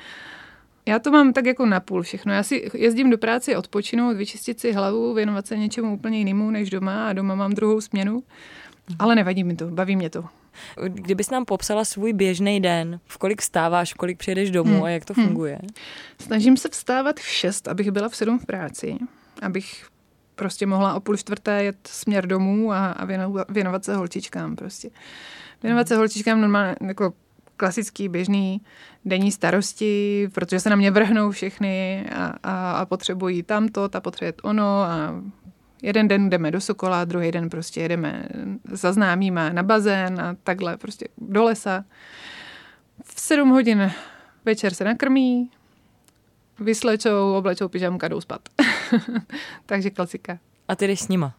Já 0.88 0.99
to 0.99 1.11
mám 1.11 1.32
tak 1.32 1.46
jako 1.46 1.66
napůl 1.66 2.02
všechno. 2.02 2.32
Já 2.32 2.42
si 2.42 2.70
jezdím 2.75 3.11
do 3.11 3.18
práce 3.18 3.56
odpočinout, 3.56 4.16
vyčistit 4.16 4.61
si 4.61 4.73
hlavu, 4.73 5.14
věnovat 5.14 5.46
se 5.46 5.56
něčemu 5.56 5.94
úplně 5.94 6.18
jinému 6.18 6.50
než 6.50 6.70
doma 6.70 7.08
a 7.08 7.12
doma 7.12 7.35
mám 7.35 7.52
druhou 7.52 7.80
směnu. 7.80 8.23
Ale 8.99 9.14
nevadí 9.14 9.45
mi 9.45 9.57
to, 9.57 9.66
baví 9.66 9.97
mě 9.97 10.11
to. 10.11 10.25
Kdybys 10.88 11.31
nám 11.31 11.45
popsala 11.45 11.85
svůj 11.85 12.12
běžný 12.12 12.61
den, 12.61 13.00
v 13.07 13.19
kolik 13.19 13.40
vstáváš, 13.40 13.95
v 13.95 13.97
kolik 13.97 14.19
přijedeš 14.19 14.50
domů 14.50 14.75
hmm. 14.75 14.83
a 14.83 14.90
jak 14.90 15.05
to 15.05 15.14
hmm. 15.16 15.26
funguje? 15.26 15.59
Snažím 16.21 16.57
se 16.57 16.69
vstávat 16.69 17.21
v 17.21 17.28
6, 17.28 17.69
abych 17.69 17.90
byla 17.90 18.09
v 18.09 18.16
7 18.16 18.38
v 18.38 18.47
práci, 18.47 18.97
abych 19.43 19.87
prostě 20.35 20.66
mohla 20.66 20.95
o 20.95 21.00
půl 21.00 21.16
čtvrté 21.16 21.64
jet 21.64 21.76
směr 21.87 22.26
domů 22.26 22.73
a, 22.73 22.87
a 22.87 23.05
věnovat, 23.05 23.50
věnovat 23.50 23.85
se 23.85 23.97
holčičkám 23.97 24.57
prostě. 24.57 24.90
Věnovat 25.62 25.88
se 25.88 25.97
holčičkám 25.97 26.40
normálně 26.40 26.76
jako 26.87 27.12
klasický 27.57 28.09
běžný 28.09 28.61
denní 29.05 29.33
starosti, 29.33 30.28
protože 30.35 30.61
se 30.61 30.71
na 30.71 30.76
mě 30.76 30.90
vrhnou 30.90 31.31
všechny 31.31 32.07
a, 32.14 32.35
a, 32.43 32.73
a 32.73 32.87
potřebují 32.87 33.43
tamto, 33.43 33.88
ta 33.88 34.00
potřebuje 34.00 34.33
ono 34.43 34.64
a 34.64 35.23
jeden 35.83 36.09
den 36.09 36.30
jdeme 36.30 36.50
do 36.50 36.61
Sokola, 36.61 37.04
druhý 37.04 37.33
den 37.33 37.50
prostě 37.50 37.80
jedeme 37.80 38.28
za 38.73 38.92
známýma 38.92 39.49
na 39.49 39.62
bazén 39.62 40.21
a 40.21 40.37
takhle 40.42 40.76
prostě 40.76 41.09
do 41.18 41.45
lesa. 41.45 41.85
V 43.04 43.21
sedm 43.21 43.50
hodin 43.50 43.92
večer 44.45 44.75
se 44.75 44.85
nakrmí, 44.85 45.50
vyslečou, 46.61 47.35
oblečou 47.35 47.68
pyžamka, 47.68 48.09
jdou 48.09 48.21
spát. 48.21 48.49
Takže 49.66 49.90
klasika. 49.90 50.38
A 50.68 50.76
ty 50.76 50.87
jdeš 50.87 51.00
s 51.00 51.09
nima? 51.09 51.35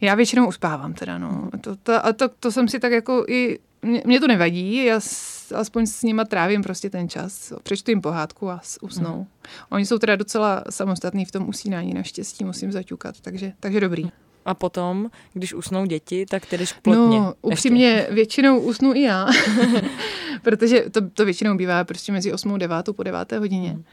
Já 0.00 0.14
většinou 0.14 0.48
uspávám 0.48 0.94
teda, 0.94 1.18
no. 1.18 1.50
To, 1.60 1.76
to, 1.76 2.06
a 2.06 2.12
to, 2.12 2.28
to 2.28 2.52
jsem 2.52 2.68
si 2.68 2.78
tak 2.78 2.92
jako 2.92 3.24
i, 3.28 3.58
mě, 3.82 4.02
mě 4.04 4.20
to 4.20 4.28
nevadí, 4.28 4.84
já 4.84 5.00
s, 5.00 5.35
aspoň 5.52 5.86
s 5.86 6.02
nima 6.02 6.24
trávím 6.24 6.62
prostě 6.62 6.90
ten 6.90 7.08
čas. 7.08 7.52
Přečtu 7.62 7.90
jim 7.90 8.00
pohádku 8.00 8.50
a 8.50 8.60
usnou. 8.80 9.18
Mm. 9.18 9.26
Oni 9.70 9.86
jsou 9.86 9.98
teda 9.98 10.16
docela 10.16 10.64
samostatní 10.70 11.24
v 11.24 11.32
tom 11.32 11.48
usínání, 11.48 11.94
naštěstí 11.94 12.44
musím 12.44 12.72
zaťukat, 12.72 13.20
takže, 13.20 13.52
takže 13.60 13.80
dobrý. 13.80 14.10
A 14.44 14.54
potom, 14.54 15.10
když 15.32 15.54
usnou 15.54 15.86
děti, 15.86 16.26
tak 16.26 16.42
k 16.46 16.80
plotně. 16.82 17.18
No, 17.18 17.34
upřímně, 17.42 17.86
ještě. 17.86 18.14
většinou 18.14 18.60
usnu 18.60 18.94
i 18.94 19.02
já, 19.02 19.26
protože 20.42 20.80
to, 20.80 21.10
to 21.10 21.24
většinou 21.24 21.56
bývá 21.56 21.84
prostě 21.84 22.12
mezi 22.12 22.32
8 22.32 22.54
a 22.54 22.58
9 22.58 22.76
po 22.96 23.02
9 23.02 23.32
hodině. 23.32 23.70
Hmm. 23.70 23.84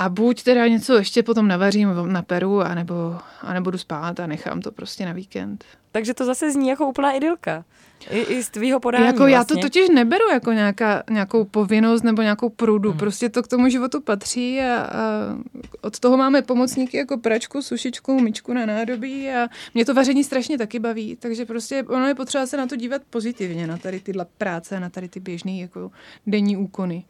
A 0.00 0.08
buď 0.08 0.42
teda 0.42 0.66
něco 0.66 0.94
ještě 0.94 1.22
potom 1.22 1.48
navařím 1.48 1.88
na 2.06 2.22
peru, 2.22 2.60
anebo, 2.60 3.18
anebo 3.40 3.70
jdu 3.70 3.78
spát 3.78 4.20
a 4.20 4.26
nechám 4.26 4.60
to 4.60 4.72
prostě 4.72 5.06
na 5.06 5.12
víkend. 5.12 5.64
Takže 5.92 6.14
to 6.14 6.24
zase 6.24 6.50
zní 6.50 6.68
jako 6.68 6.88
úplná 6.88 7.12
idylka. 7.12 7.64
I, 8.10 8.18
i 8.18 8.42
z 8.42 8.50
tvýho 8.50 8.80
podání 8.80 9.06
Jako 9.06 9.18
vlastně. 9.18 9.34
já 9.34 9.44
to 9.44 9.54
vlastně. 9.54 9.70
totiž 9.70 9.88
neberu 9.88 10.28
jako 10.32 10.52
nějaká, 10.52 11.02
nějakou 11.10 11.44
povinnost 11.44 12.02
nebo 12.02 12.22
nějakou 12.22 12.48
prudu. 12.48 12.90
Hmm. 12.90 12.98
Prostě 12.98 13.28
to 13.28 13.42
k 13.42 13.48
tomu 13.48 13.68
životu 13.68 14.00
patří 14.00 14.60
a, 14.60 14.82
a 14.82 14.98
od 15.80 16.00
toho 16.00 16.16
máme 16.16 16.42
pomocníky 16.42 16.96
jako 16.96 17.18
pračku, 17.18 17.62
sušičku, 17.62 18.20
myčku 18.20 18.52
na 18.52 18.66
nádobí 18.66 19.30
a 19.30 19.48
mě 19.74 19.84
to 19.84 19.94
vaření 19.94 20.24
strašně 20.24 20.58
taky 20.58 20.78
baví, 20.78 21.16
takže 21.16 21.44
prostě 21.44 21.82
ono 21.82 22.06
je 22.06 22.14
potřeba 22.14 22.46
se 22.46 22.56
na 22.56 22.66
to 22.66 22.76
dívat 22.76 23.02
pozitivně, 23.10 23.66
na 23.66 23.76
tady 23.78 24.00
tyhle 24.00 24.26
práce, 24.38 24.80
na 24.80 24.90
tady 24.90 25.08
ty 25.08 25.20
běžné 25.20 25.52
jako 25.52 25.90
denní 26.26 26.56
úkony. 26.56 27.04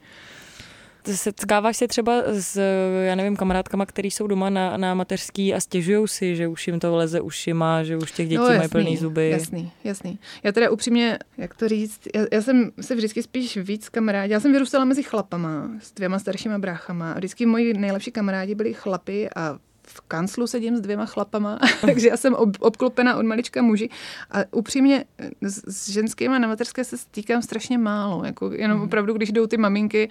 Setkáváš 1.04 1.76
se 1.76 1.88
třeba 1.88 2.22
s, 2.26 2.60
já 3.04 3.14
nevím, 3.14 3.36
kamarádkama, 3.36 3.86
který 3.86 4.10
jsou 4.10 4.26
doma 4.26 4.50
na, 4.50 4.76
na 4.76 4.94
mateřský 4.94 5.54
a 5.54 5.60
stěžují 5.60 6.08
si, 6.08 6.36
že 6.36 6.48
už 6.48 6.66
jim 6.66 6.80
to 6.80 6.96
leze 6.96 7.20
ušima, 7.20 7.82
že 7.82 7.96
už 7.96 8.12
těch 8.12 8.28
dětí 8.28 8.36
no, 8.36 8.44
jasný, 8.44 8.58
mají 8.58 8.68
plný 8.68 8.96
zuby. 8.96 9.30
Jasný, 9.30 9.72
jasný. 9.84 10.18
Já 10.42 10.52
teda 10.52 10.70
upřímně, 10.70 11.18
jak 11.38 11.54
to 11.54 11.68
říct, 11.68 12.00
já, 12.14 12.26
já 12.32 12.42
jsem 12.42 12.70
se 12.80 12.94
vždycky 12.94 13.22
spíš 13.22 13.56
víc 13.56 13.88
kamarádi. 13.88 14.32
Já 14.32 14.40
jsem 14.40 14.52
vyrůstala 14.52 14.84
mezi 14.84 15.02
chlapama 15.02 15.70
s 15.82 15.92
dvěma 15.92 16.18
staršíma 16.18 16.58
bráchama 16.58 17.12
a 17.12 17.18
vždycky 17.18 17.46
moji 17.46 17.74
nejlepší 17.74 18.10
kamarádi 18.10 18.54
byli 18.54 18.74
chlapy 18.74 19.30
a 19.36 19.58
v 19.92 20.00
kanclu 20.00 20.46
sedím 20.46 20.76
s 20.76 20.80
dvěma 20.80 21.06
chlapama, 21.06 21.58
takže 21.80 22.08
já 22.08 22.16
jsem 22.16 22.34
ob, 22.34 22.50
obklopena 22.60 23.16
od 23.16 23.26
malička 23.26 23.62
muži 23.62 23.88
a 24.30 24.38
upřímně 24.50 25.04
s, 25.40 25.62
s 25.66 25.88
ženskými 25.88 26.38
na 26.38 26.48
materské 26.48 26.84
se 26.84 26.98
stýkám 26.98 27.42
strašně 27.42 27.78
málo, 27.78 28.24
jako 28.24 28.52
jenom 28.52 28.78
mm. 28.78 28.84
opravdu, 28.84 29.12
když 29.12 29.32
jdou 29.32 29.46
ty 29.46 29.56
maminky 29.56 30.10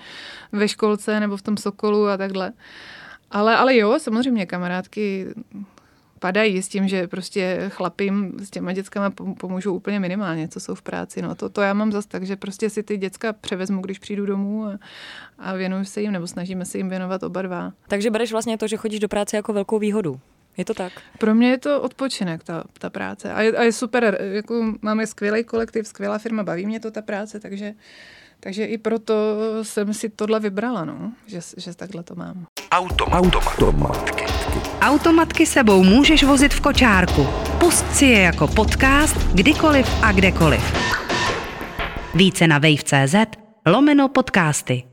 ve 0.51 0.67
školce 0.67 1.19
nebo 1.19 1.38
v 1.38 1.41
tom 1.41 1.57
Sokolu 1.57 2.07
a 2.07 2.17
takhle. 2.17 2.53
Ale, 3.31 3.57
ale 3.57 3.75
jo, 3.75 4.00
samozřejmě 4.00 4.45
kamarádky 4.45 5.27
padají 6.19 6.61
s 6.61 6.67
tím, 6.67 6.88
že 6.88 7.07
prostě 7.07 7.65
chlapím 7.69 8.33
s 8.39 8.49
těma 8.49 8.73
dětskama 8.73 9.09
pomůžou 9.39 9.75
úplně 9.75 9.99
minimálně, 9.99 10.47
co 10.47 10.59
jsou 10.59 10.75
v 10.75 10.81
práci. 10.81 11.21
No 11.21 11.35
to, 11.35 11.49
to 11.49 11.61
já 11.61 11.73
mám 11.73 11.91
zas 11.91 12.05
tak, 12.05 12.25
že 12.25 12.35
prostě 12.35 12.69
si 12.69 12.83
ty 12.83 12.97
děcka 12.97 13.33
převezmu, 13.33 13.81
když 13.81 13.99
přijdu 13.99 14.25
domů 14.25 14.65
a, 14.65 14.79
a 15.38 15.53
věnuju 15.55 15.85
se 15.85 16.01
jim, 16.01 16.11
nebo 16.11 16.27
snažíme 16.27 16.65
se 16.65 16.77
jim 16.77 16.89
věnovat 16.89 17.23
oba 17.23 17.41
dva. 17.41 17.73
Takže 17.88 18.11
bereš 18.11 18.31
vlastně 18.31 18.57
to, 18.57 18.67
že 18.67 18.77
chodíš 18.77 18.99
do 18.99 19.07
práce 19.07 19.35
jako 19.35 19.53
velkou 19.53 19.79
výhodu. 19.79 20.19
Je 20.57 20.65
to 20.65 20.73
tak? 20.73 20.93
Pro 21.17 21.35
mě 21.35 21.49
je 21.49 21.57
to 21.57 21.81
odpočinek, 21.81 22.43
ta, 22.43 22.63
ta 22.79 22.89
práce. 22.89 23.33
A 23.33 23.41
je, 23.41 23.51
a 23.51 23.63
je 23.63 23.71
super, 23.71 24.17
jako 24.21 24.73
máme 24.81 25.07
skvělý 25.07 25.43
kolektiv, 25.43 25.88
skvělá 25.88 26.17
firma, 26.17 26.43
baví 26.43 26.65
mě 26.65 26.79
to 26.79 26.91
ta 26.91 27.01
práce, 27.01 27.39
takže 27.39 27.73
takže 28.39 28.65
i 28.65 28.77
proto 28.77 29.13
jsem 29.61 29.93
si 29.93 30.09
tohle 30.09 30.39
vybrala, 30.39 30.85
no, 30.85 31.11
že, 31.25 31.39
že 31.57 31.75
takhle 31.75 32.03
to 32.03 32.15
mám. 32.15 32.45
Automatky. 32.71 34.28
Automatky 34.81 35.45
sebou 35.45 35.83
můžeš 35.83 36.24
vozit 36.24 36.53
v 36.53 36.62
kočárku. 36.62 37.27
Pust 37.59 37.95
si 37.95 38.05
je 38.05 38.19
jako 38.19 38.48
podcast 38.48 39.15
kdykoliv 39.33 39.88
a 40.01 40.12
kdekoliv. 40.12 40.62
Více 42.15 42.48
na 42.48 42.57
wave.cz 42.57 43.15
lomeno 43.65 44.09
podcasty. 44.09 44.83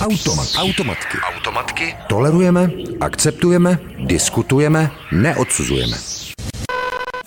Automat. 0.00 0.48
Automatky. 0.58 1.18
Automatky. 1.34 1.96
Tolerujeme, 2.08 2.70
akceptujeme, 3.00 3.78
diskutujeme, 3.98 4.90
neodsuzujeme. 5.12 6.17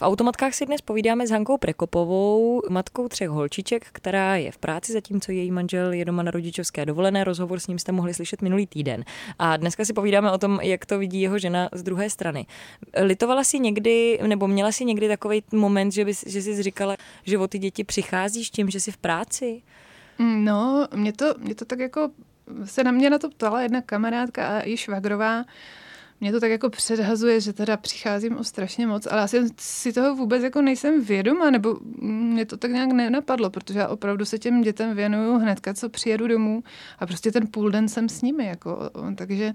V 0.02 0.04
automatkách 0.04 0.54
si 0.54 0.66
dnes 0.66 0.82
povídáme 0.82 1.28
s 1.28 1.32
Hankou 1.32 1.58
Prekopovou, 1.58 2.62
matkou 2.70 3.08
třech 3.08 3.30
holčiček, 3.30 3.88
která 3.92 4.36
je 4.36 4.52
v 4.52 4.58
práci, 4.58 4.94
zatímco 4.94 5.32
její 5.32 5.52
manžel 5.52 5.94
je 5.94 6.06
doma 6.06 6.24
na 6.24 6.32
rodičovské 6.32 6.86
dovolené. 6.86 7.24
Rozhovor 7.24 7.60
s 7.60 7.68
ním 7.68 7.80
jste 7.80 7.92
mohli 7.92 8.14
slyšet 8.14 8.42
minulý 8.42 8.68
týden. 8.68 9.04
A 9.40 9.58
dneska 9.58 9.86
si 9.86 9.94
povídáme 9.94 10.32
o 10.32 10.38
tom, 10.38 10.60
jak 10.62 10.86
to 10.86 11.00
vidí 11.00 11.22
jeho 11.22 11.40
žena 11.40 11.70
z 11.74 11.84
druhé 11.84 12.10
strany. 12.10 12.46
Litovala 13.02 13.44
si 13.44 13.60
někdy, 13.60 14.20
nebo 14.28 14.48
měla 14.48 14.72
si 14.72 14.86
někdy 14.86 15.08
takový 15.08 15.44
moment, 15.52 15.92
že, 15.92 16.06
bys, 16.06 16.24
že 16.28 16.42
jsi 16.42 16.64
říkala, 16.64 16.96
že 17.24 17.38
o 17.38 17.48
ty 17.48 17.60
děti 17.60 17.84
přicházíš 17.84 18.50
tím, 18.50 18.70
že 18.70 18.80
jsi 18.80 18.92
v 18.92 18.98
práci? 18.98 19.62
No, 20.20 20.88
mě 20.96 21.14
to, 21.14 21.26
mě 21.38 21.56
to 21.56 21.66
tak 21.66 21.80
jako 21.80 22.10
se 22.66 22.84
na 22.84 22.92
mě 22.92 23.10
na 23.10 23.20
to 23.20 23.30
ptala 23.30 23.62
jedna 23.62 23.82
kamarádka 23.82 24.48
a 24.48 24.62
i 24.66 24.78
švagrová, 24.78 25.44
mě 26.22 26.32
to 26.32 26.40
tak 26.40 26.52
jako 26.52 26.70
předhazuje, 26.70 27.42
že 27.42 27.54
teda 27.54 27.78
přicházím 27.78 28.38
o 28.38 28.44
strašně 28.44 28.88
moc, 28.88 29.08
ale 29.12 29.22
já 29.22 29.44
si 29.58 29.94
toho 29.94 30.16
vůbec 30.16 30.44
jako 30.44 30.62
nejsem 30.62 31.04
vědoma, 31.04 31.50
nebo 31.50 31.78
mě 32.02 32.46
to 32.46 32.58
tak 32.58 32.72
nějak 32.72 32.92
nenapadlo, 32.92 33.50
protože 33.50 33.80
já 33.80 33.88
opravdu 33.88 34.26
se 34.26 34.40
těm 34.40 34.62
dětem 34.62 34.96
věnuju 34.96 35.38
hnedka, 35.38 35.74
co 35.74 35.90
přijedu 35.90 36.28
domů 36.28 36.64
a 37.00 37.06
prostě 37.06 37.32
ten 37.32 37.48
půl 37.48 37.72
den 37.72 37.88
jsem 37.88 38.10
s 38.10 38.22
nimi, 38.22 38.46
jako, 38.46 38.90
takže 39.16 39.54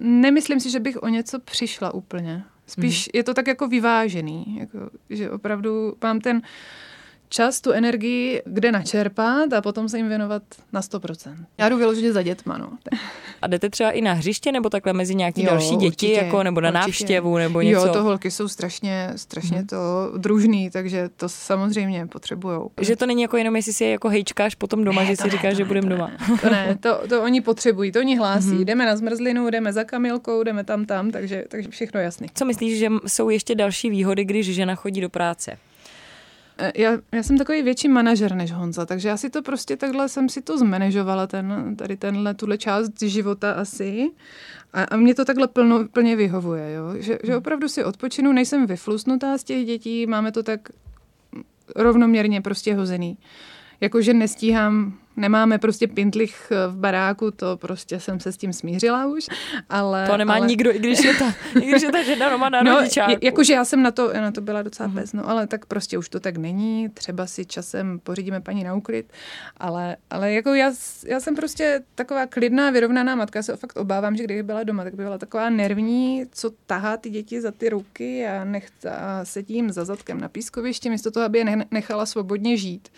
nemyslím 0.00 0.60
si, 0.60 0.70
že 0.70 0.80
bych 0.80 1.02
o 1.02 1.08
něco 1.08 1.38
přišla 1.38 1.94
úplně. 1.94 2.44
Spíš 2.66 3.06
mm. 3.06 3.10
je 3.18 3.24
to 3.24 3.34
tak 3.34 3.46
jako 3.46 3.68
vyvážený, 3.68 4.56
jako, 4.60 4.78
že 5.10 5.30
opravdu 5.30 5.96
mám 6.02 6.20
ten 6.20 6.42
čas, 7.28 7.60
tu 7.60 7.72
energii, 7.72 8.42
kde 8.46 8.72
načerpat 8.72 9.52
a 9.52 9.62
potom 9.62 9.88
se 9.88 9.96
jim 9.96 10.08
věnovat 10.08 10.42
na 10.72 10.80
100%. 10.80 11.34
Já 11.58 11.68
jdu 11.68 11.76
vyloženě 11.76 12.12
za 12.12 12.22
dětma, 12.22 12.58
no. 12.58 12.68
A 13.42 13.46
jdete 13.46 13.70
třeba 13.70 13.90
i 13.90 14.00
na 14.00 14.12
hřiště, 14.12 14.52
nebo 14.52 14.70
takhle 14.70 14.92
mezi 14.92 15.14
nějaký 15.14 15.42
jo, 15.42 15.50
další 15.50 15.76
děti, 15.76 15.86
určitě, 15.86 16.12
jako, 16.12 16.42
nebo 16.42 16.60
na 16.60 16.68
určitě. 16.68 16.86
návštěvu, 16.86 17.38
nebo 17.38 17.60
něco? 17.60 17.86
Jo, 17.86 17.92
to 17.92 18.02
holky 18.02 18.30
jsou 18.30 18.48
strašně, 18.48 19.12
strašně 19.16 19.56
hmm. 19.56 19.66
to 19.66 20.12
družný, 20.16 20.70
takže 20.70 21.10
to 21.16 21.28
samozřejmě 21.28 22.06
potřebujou. 22.06 22.70
Že 22.80 22.96
to 22.96 23.06
není 23.06 23.22
jako 23.22 23.36
jenom, 23.36 23.56
jestli 23.56 23.72
si 23.72 23.84
je 23.84 23.90
jako 23.90 24.08
hejčkáš 24.08 24.54
potom 24.54 24.84
doma, 24.84 25.02
ne, 25.02 25.06
že 25.06 25.16
si 25.16 25.30
říkáš, 25.30 25.56
že 25.56 25.64
budeme 25.64 25.88
doma. 25.88 26.10
To 26.40 26.50
ne, 26.50 26.78
to, 26.80 27.00
to 27.08 27.22
oni 27.22 27.40
potřebují, 27.40 27.92
to 27.92 27.98
oni 27.98 28.18
hlásí. 28.18 28.48
Hmm. 28.48 28.64
Jdeme 28.64 28.86
na 28.86 28.96
zmrzlinu, 28.96 29.50
jdeme 29.50 29.72
za 29.72 29.84
Kamilkou, 29.84 30.42
jdeme 30.42 30.64
tam, 30.64 30.86
tam, 30.86 31.10
takže, 31.10 31.44
takže 31.48 31.68
všechno 31.68 32.00
jasný. 32.00 32.28
Co 32.34 32.44
myslíš, 32.44 32.78
že 32.78 32.88
jsou 33.06 33.30
ještě 33.30 33.54
další 33.54 33.90
výhody, 33.90 34.24
když 34.24 34.54
žena 34.54 34.74
chodí 34.74 35.00
do 35.00 35.08
práce? 35.08 35.56
Eh, 36.58 36.72
já, 36.76 36.98
já 37.12 37.22
jsem 37.22 37.38
takový 37.38 37.62
větší 37.62 37.88
manažer 37.88 38.34
než 38.34 38.52
Honza, 38.52 38.86
takže 38.86 39.08
já 39.08 39.16
si 39.16 39.30
to 39.30 39.42
prostě 39.42 39.76
takhle 39.76 40.08
jsem 40.08 40.28
si 40.28 40.42
to 40.42 40.58
zmanežovala, 40.58 41.26
ten, 41.26 41.76
tady 41.76 41.96
tenhle, 41.96 42.34
tuhle 42.34 42.58
část 42.58 43.02
života 43.02 43.52
asi. 43.52 44.10
A, 44.72 44.82
a 44.82 44.96
mě 44.96 45.14
to 45.14 45.24
takhle 45.24 45.48
plno, 45.48 45.88
plně 45.88 46.16
vyhovuje, 46.16 46.72
jo? 46.72 46.94
Že, 46.98 47.18
že 47.24 47.36
opravdu 47.36 47.68
si 47.68 47.84
odpočinu, 47.84 48.32
nejsem 48.32 48.66
vyflusnutá 48.66 49.38
z 49.38 49.44
těch 49.44 49.66
dětí, 49.66 50.06
máme 50.06 50.32
to 50.32 50.42
tak 50.42 50.68
rovnoměrně 51.76 52.40
prostě 52.40 52.74
hozený. 52.74 53.18
Jakože 53.80 54.14
nestíhám 54.14 54.98
Nemáme 55.16 55.58
prostě 55.58 55.86
pintlich 55.86 56.48
eh, 56.50 56.68
v 56.68 56.76
baráku, 56.76 57.30
to 57.30 57.56
prostě 57.56 58.00
jsem 58.00 58.20
se 58.20 58.32
s 58.32 58.36
tím 58.36 58.52
smířila 58.52 59.06
už, 59.06 59.26
ale... 59.68 60.06
To 60.06 60.16
nemá 60.16 60.34
ale... 60.34 60.46
nikdo, 60.46 60.74
i 60.74 60.78
když 60.78 61.04
je 61.04 61.14
ta, 61.14 61.34
i 61.60 61.66
když 61.66 61.82
je 61.82 61.92
ta 61.92 62.02
žena 62.02 62.30
doma 62.30 62.48
na 62.48 62.62
no, 62.62 62.80
jakože 63.22 63.52
já 63.52 63.64
jsem 63.64 63.82
na 63.82 63.90
to, 63.90 64.12
na 64.12 64.30
to 64.30 64.40
byla 64.40 64.62
docela 64.62 64.88
uh-huh. 64.88 64.94
pes, 64.94 65.12
no 65.12 65.28
ale 65.28 65.46
tak 65.46 65.66
prostě 65.66 65.98
už 65.98 66.08
to 66.08 66.20
tak 66.20 66.36
není, 66.36 66.88
třeba 66.88 67.26
si 67.26 67.46
časem 67.46 68.00
pořídíme 68.02 68.40
paní 68.40 68.64
na 68.64 68.74
úklid, 68.74 69.12
ale, 69.56 69.96
ale 70.10 70.32
jako 70.32 70.54
já, 70.54 70.72
já 71.06 71.20
jsem 71.20 71.36
prostě 71.36 71.82
taková 71.94 72.26
klidná, 72.26 72.70
vyrovnaná 72.70 73.14
matka, 73.14 73.38
já 73.38 73.42
se 73.42 73.56
fakt 73.56 73.76
obávám, 73.76 74.16
že 74.16 74.24
kdyby 74.24 74.42
byla 74.42 74.62
doma, 74.62 74.84
tak 74.84 74.94
by 74.94 75.02
byla 75.02 75.18
taková 75.18 75.50
nervní, 75.50 76.26
co 76.32 76.50
tahá 76.66 76.96
ty 76.96 77.10
děti 77.10 77.40
za 77.40 77.50
ty 77.50 77.68
ruky 77.68 78.26
a, 78.26 78.44
nech, 78.44 78.68
a 78.90 79.24
sedím 79.24 79.70
za 79.70 79.84
zadkem 79.84 80.20
na 80.20 80.28
pískovišti, 80.28 80.90
místo 80.90 81.10
toho, 81.10 81.26
aby 81.26 81.38
je 81.38 81.66
nechala 81.70 82.06
svobodně 82.06 82.56
žít. 82.56 82.88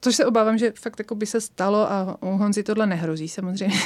Což 0.00 0.16
se 0.16 0.26
obávám, 0.26 0.58
že 0.58 0.72
fakt 0.76 0.98
jako 0.98 1.14
by 1.14 1.26
se 1.26 1.40
stalo 1.40 1.92
a 1.92 2.16
u 2.20 2.36
Honzi 2.36 2.62
tohle 2.62 2.86
nehrozí 2.86 3.28
samozřejmě. 3.28 3.76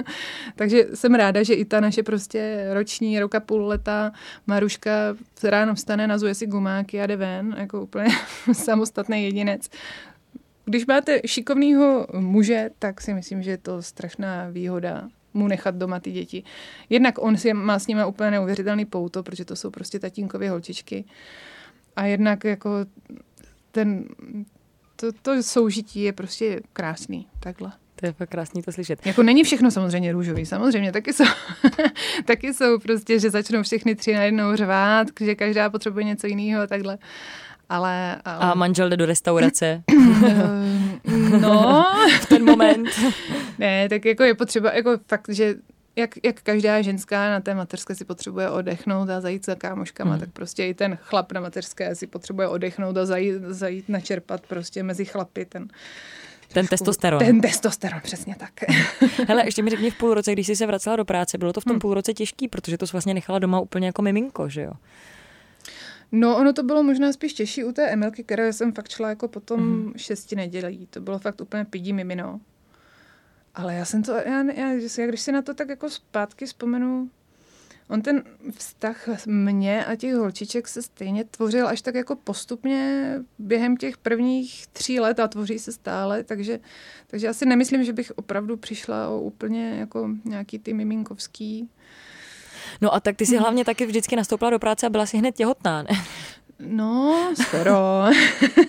Takže 0.56 0.86
jsem 0.94 1.14
ráda, 1.14 1.42
že 1.42 1.54
i 1.54 1.64
ta 1.64 1.80
naše 1.80 2.02
prostě 2.02 2.68
roční, 2.72 3.20
roka 3.20 3.40
půl 3.40 3.66
leta 3.66 4.12
Maruška 4.46 4.90
ráno 5.42 5.74
vstane, 5.74 6.06
nazuje 6.06 6.34
si 6.34 6.46
gumáky 6.46 7.00
a 7.00 7.06
jde 7.06 7.16
ven, 7.16 7.56
jako 7.58 7.82
úplně 7.82 8.08
samostatný 8.52 9.24
jedinec. 9.24 9.68
Když 10.64 10.86
máte 10.86 11.20
šikovného 11.26 12.06
muže, 12.18 12.70
tak 12.78 13.00
si 13.00 13.14
myslím, 13.14 13.42
že 13.42 13.50
je 13.50 13.58
to 13.58 13.82
strašná 13.82 14.48
výhoda 14.50 15.08
mu 15.34 15.48
nechat 15.48 15.74
doma 15.74 16.00
ty 16.00 16.12
děti. 16.12 16.42
Jednak 16.88 17.14
on 17.18 17.36
si 17.36 17.54
má 17.54 17.78
s 17.78 17.86
nimi 17.86 18.04
úplně 18.04 18.30
neuvěřitelný 18.30 18.84
pouto, 18.84 19.22
protože 19.22 19.44
to 19.44 19.56
jsou 19.56 19.70
prostě 19.70 19.98
tatínkově 19.98 20.50
holčičky. 20.50 21.04
A 21.96 22.06
jednak 22.06 22.44
jako 22.44 22.70
ten, 23.70 24.04
to, 25.00 25.12
to 25.22 25.42
soužití 25.42 26.02
je 26.02 26.12
prostě 26.12 26.60
krásný, 26.72 27.26
takhle. 27.40 27.72
To 27.96 28.06
je 28.06 28.12
fakt 28.12 28.28
krásný 28.28 28.62
to 28.62 28.72
slyšet. 28.72 29.06
Jako 29.06 29.22
není 29.22 29.44
všechno 29.44 29.70
samozřejmě 29.70 30.12
růžový, 30.12 30.46
samozřejmě, 30.46 30.92
taky 30.92 31.12
jsou, 31.12 31.24
taky 32.24 32.54
jsou 32.54 32.78
prostě, 32.78 33.18
že 33.18 33.30
začnou 33.30 33.62
všechny 33.62 33.94
tři 33.94 34.14
najednou 34.14 34.56
řvát, 34.56 35.06
že 35.20 35.34
každá 35.34 35.70
potřebuje 35.70 36.04
něco 36.04 36.26
jiného 36.26 36.62
a 36.62 36.66
takhle. 36.66 36.98
Ale, 37.68 38.16
ale... 38.24 38.38
A 38.40 38.54
manžel 38.54 38.88
jde 38.88 38.96
do 38.96 39.06
restaurace. 39.06 39.82
no. 41.40 41.84
v 42.20 42.26
ten 42.26 42.44
moment. 42.44 42.88
ne, 43.58 43.88
tak 43.88 44.04
jako 44.04 44.22
je 44.22 44.34
potřeba, 44.34 44.72
jako 44.72 44.98
fakt, 45.08 45.28
že 45.28 45.54
jak, 45.96 46.10
jak 46.24 46.42
každá 46.42 46.82
ženská 46.82 47.30
na 47.30 47.40
té 47.40 47.54
mateřské 47.54 47.94
si 47.94 48.04
potřebuje 48.04 48.50
odechnout 48.50 49.10
a 49.10 49.20
zajít 49.20 49.46
za 49.46 49.54
kámoškama, 49.54 50.10
hmm. 50.10 50.20
tak 50.20 50.30
prostě 50.32 50.66
i 50.66 50.74
ten 50.74 50.98
chlap 51.02 51.32
na 51.32 51.40
mateřské 51.40 51.94
si 51.94 52.06
potřebuje 52.06 52.48
odechnout 52.48 52.96
a 52.96 53.06
zajít, 53.06 53.42
zajít 53.42 53.88
načerpat 53.88 54.46
prostě 54.46 54.82
mezi 54.82 55.04
chlapy 55.04 55.44
ten 55.44 55.68
ten 56.52 56.66
testosteron. 56.66 57.18
Ten 57.18 57.40
testosteron, 57.40 58.00
přesně 58.02 58.36
tak. 58.38 58.50
Hele, 59.28 59.44
ještě 59.44 59.62
mi 59.62 59.70
řekni 59.70 59.90
v 59.90 59.98
půl 59.98 60.14
roce, 60.14 60.32
když 60.32 60.46
jsi 60.46 60.56
se 60.56 60.66
vracela 60.66 60.96
do 60.96 61.04
práce, 61.04 61.38
bylo 61.38 61.52
to 61.52 61.60
v 61.60 61.64
tom 61.64 61.72
hmm. 61.72 61.80
půl 61.80 61.94
roce 61.94 62.14
těžký, 62.14 62.48
protože 62.48 62.78
to 62.78 62.86
jsi 62.86 62.92
vlastně 62.92 63.14
nechala 63.14 63.38
doma 63.38 63.60
úplně 63.60 63.86
jako 63.86 64.02
miminko, 64.02 64.48
že 64.48 64.62
jo? 64.62 64.72
No, 66.12 66.36
ono 66.36 66.52
to 66.52 66.62
bylo 66.62 66.82
možná 66.82 67.12
spíš 67.12 67.32
těžší 67.32 67.64
u 67.64 67.72
té 67.72 67.90
Emilky, 67.90 68.24
které 68.24 68.52
jsem 68.52 68.72
fakt 68.72 68.90
šla 68.90 69.08
jako 69.08 69.28
potom 69.28 69.60
mm-hmm. 69.60 69.92
šesti 69.96 70.36
nedělí. 70.36 70.86
To 70.90 71.00
bylo 71.00 71.18
fakt 71.18 71.40
úplně 71.40 71.64
pidí 71.64 71.92
mimino. 71.92 72.40
Ale 73.60 73.74
já 73.74 73.84
jsem 73.84 74.02
to, 74.02 74.12
já, 74.12 74.42
já, 74.42 74.72
já, 74.98 75.06
když 75.06 75.20
si 75.20 75.32
na 75.32 75.42
to 75.42 75.54
tak 75.54 75.68
jako 75.68 75.90
zpátky 75.90 76.46
vzpomenu, 76.46 77.10
on 77.88 78.02
ten 78.02 78.22
vztah 78.56 79.08
mě 79.26 79.84
a 79.84 79.96
těch 79.96 80.14
holčiček 80.14 80.68
se 80.68 80.82
stejně 80.82 81.24
tvořil 81.24 81.68
až 81.68 81.82
tak 81.82 81.94
jako 81.94 82.16
postupně 82.16 83.14
během 83.38 83.76
těch 83.76 83.98
prvních 83.98 84.66
tří 84.66 85.00
let 85.00 85.20
a 85.20 85.28
tvoří 85.28 85.58
se 85.58 85.72
stále, 85.72 86.24
takže, 86.24 86.60
takže 87.06 87.26
já 87.26 87.32
si 87.32 87.46
nemyslím, 87.46 87.84
že 87.84 87.92
bych 87.92 88.12
opravdu 88.16 88.56
přišla 88.56 89.08
o 89.08 89.20
úplně 89.20 89.70
jako 89.78 90.10
nějaký 90.24 90.58
ty 90.58 90.74
miminkovský 90.74 91.68
No 92.80 92.94
a 92.94 93.00
tak 93.00 93.16
ty 93.16 93.26
si 93.26 93.32
hmm. 93.32 93.42
hlavně 93.42 93.64
taky 93.64 93.86
vždycky 93.86 94.16
nastoupila 94.16 94.50
do 94.50 94.58
práce 94.58 94.86
a 94.86 94.90
byla 94.90 95.06
si 95.06 95.18
hned 95.18 95.36
těhotná, 95.36 95.82
ne? 95.82 95.88
No, 96.60 97.32
skoro. 97.42 98.04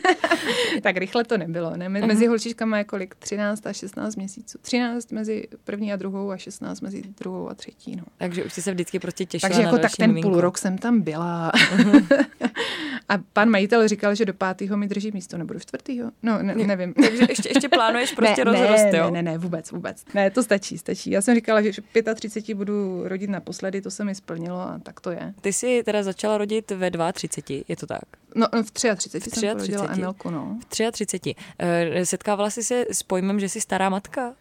tak 0.81 0.97
rychle 0.97 1.23
to 1.23 1.37
nebylo. 1.37 1.77
Ne? 1.77 1.89
Mezi 1.89 2.27
holčičkama 2.27 2.77
je 2.77 2.83
kolik? 2.83 3.15
13 3.15 3.67
a 3.67 3.73
16 3.73 4.15
měsíců. 4.15 4.57
13 4.61 5.11
mezi 5.11 5.47
první 5.63 5.93
a 5.93 5.95
druhou 5.95 6.31
a 6.31 6.37
16 6.37 6.81
mezi 6.81 7.01
druhou 7.01 7.49
a 7.49 7.55
třetí. 7.55 7.95
No. 7.95 8.03
Takže 8.17 8.43
už 8.43 8.53
jsi 8.53 8.61
se 8.61 8.71
vždycky 8.71 8.99
prostě 8.99 9.25
těšila 9.25 9.49
Takže 9.49 9.61
jako 9.61 9.77
tak 9.77 9.91
ten 9.95 10.09
miminko. 10.09 10.29
půl 10.29 10.41
rok 10.41 10.57
jsem 10.57 10.77
tam 10.77 11.01
byla. 11.01 11.51
Uh-huh. 11.51 12.25
a 13.09 13.17
pan 13.33 13.49
majitel 13.49 13.87
říkal, 13.87 14.15
že 14.15 14.25
do 14.25 14.33
pátého 14.33 14.77
mi 14.77 14.87
drží 14.87 15.11
místo, 15.13 15.37
nebo 15.37 15.53
do 15.53 15.59
čtvrtého. 15.59 16.11
No, 16.23 16.43
ne, 16.43 16.55
nevím. 16.55 16.93
Takže 16.93 17.25
ještě, 17.29 17.49
ještě 17.49 17.69
plánuješ 17.69 18.11
prostě 18.15 18.45
ne, 18.45 18.51
rozrost, 18.51 18.85
ne, 18.91 18.97
jo? 18.97 19.05
Ne, 19.05 19.11
ne, 19.11 19.31
ne, 19.31 19.37
vůbec, 19.37 19.71
vůbec. 19.71 20.05
Ne, 20.13 20.31
to 20.31 20.43
stačí, 20.43 20.77
stačí. 20.77 21.11
Já 21.11 21.21
jsem 21.21 21.35
říkala, 21.35 21.61
že 21.61 21.71
35 22.15 22.55
budu 22.55 23.01
rodit 23.03 23.29
naposledy, 23.29 23.81
to 23.81 23.91
se 23.91 24.03
mi 24.03 24.15
splnilo 24.15 24.59
a 24.59 24.79
tak 24.83 25.01
to 25.01 25.11
je. 25.11 25.33
Ty 25.41 25.53
jsi 25.53 25.83
teda 25.85 26.03
začala 26.03 26.37
rodit 26.37 26.71
ve 26.71 26.91
32, 27.13 27.63
je 27.67 27.75
to 27.81 27.87
tak? 27.87 28.03
No, 28.35 28.47
v 28.63 28.71
33 28.71 29.19
v 29.19 29.21
33. 29.21 29.39
jsem 29.39 29.57
porodila 29.57 29.93
Emilku, 29.93 30.29
no. 30.29 30.59
V 30.61 30.65
33. 30.65 31.35
Eh, 31.59 32.05
setkávala 32.05 32.49
jsi 32.49 32.63
se 32.63 32.85
s 32.91 33.03
pojmem, 33.03 33.39
že 33.39 33.49
jsi 33.49 33.61
stará 33.61 33.89
matka? 33.89 34.33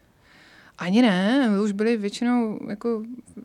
Ani 0.78 1.02
ne, 1.02 1.49
už 1.62 1.73
byly 1.73 1.97
většinou 1.97 2.59
jako 2.68 3.02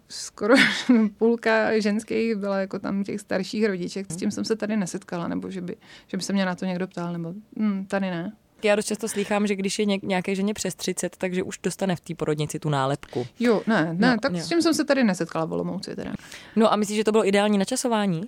skoro 0.09 0.55
půlka 1.17 1.79
ženských 1.79 2.35
byla 2.35 2.59
jako 2.59 2.79
tam 2.79 3.03
těch 3.03 3.21
starších 3.21 3.65
rodiček. 3.65 4.11
S 4.11 4.15
tím 4.15 4.31
jsem 4.31 4.45
se 4.45 4.55
tady 4.55 4.77
nesetkala, 4.77 5.27
nebo 5.27 5.51
že 5.51 5.61
by, 5.61 5.75
že 6.07 6.17
by 6.17 6.23
se 6.23 6.33
mě 6.33 6.45
na 6.45 6.55
to 6.55 6.65
někdo 6.65 6.87
ptal, 6.87 7.13
nebo 7.13 7.33
hm, 7.59 7.85
tady 7.85 8.09
ne. 8.11 8.33
Já 8.63 8.75
dost 8.75 8.85
často 8.85 9.07
slýchám, 9.07 9.47
že 9.47 9.55
když 9.55 9.79
je 9.79 9.85
nějaké 9.85 10.35
ženě 10.35 10.53
přes 10.53 10.75
30, 10.75 11.17
takže 11.17 11.43
už 11.43 11.59
dostane 11.63 11.95
v 11.95 11.99
té 11.99 12.15
porodnici 12.15 12.59
tu 12.59 12.69
nálepku. 12.69 13.27
Jo, 13.39 13.61
ne, 13.67 13.93
ne, 13.93 14.11
no, 14.11 14.17
tak 14.21 14.33
jo. 14.33 14.39
s 14.39 14.49
tím 14.49 14.61
jsem 14.61 14.73
se 14.73 14.85
tady 14.85 15.03
nesetkala 15.03 15.45
v 15.45 15.53
Olomouci 15.53 15.95
teda. 15.95 16.13
No 16.55 16.73
a 16.73 16.75
myslíš, 16.75 16.97
že 16.97 17.03
to 17.03 17.11
bylo 17.11 17.27
ideální 17.27 17.57
načasování? 17.57 18.23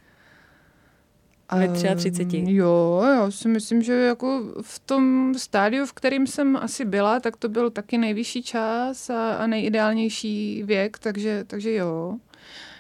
Ve 1.56 1.68
33. 1.96 2.38
Um, 2.38 2.48
jo, 2.48 3.02
já 3.06 3.32
si 3.32 3.48
myslím, 3.48 3.82
že 3.82 3.94
jako 3.94 4.44
v 4.62 4.80
tom 4.80 5.34
stádiu, 5.38 5.86
v 5.86 5.94
kterým 5.94 6.28
jsem 6.28 6.56
asi 6.56 6.86
byla, 6.86 7.20
tak 7.20 7.38
to 7.38 7.50
byl 7.50 7.70
taky 7.70 7.98
nejvyšší 7.98 8.44
čas 8.44 9.10
a, 9.10 9.34
a 9.34 9.48
nejideálnější 9.48 10.64
věk, 10.64 11.00
takže, 11.00 11.44
takže 11.48 11.74
jo. 11.74 12.18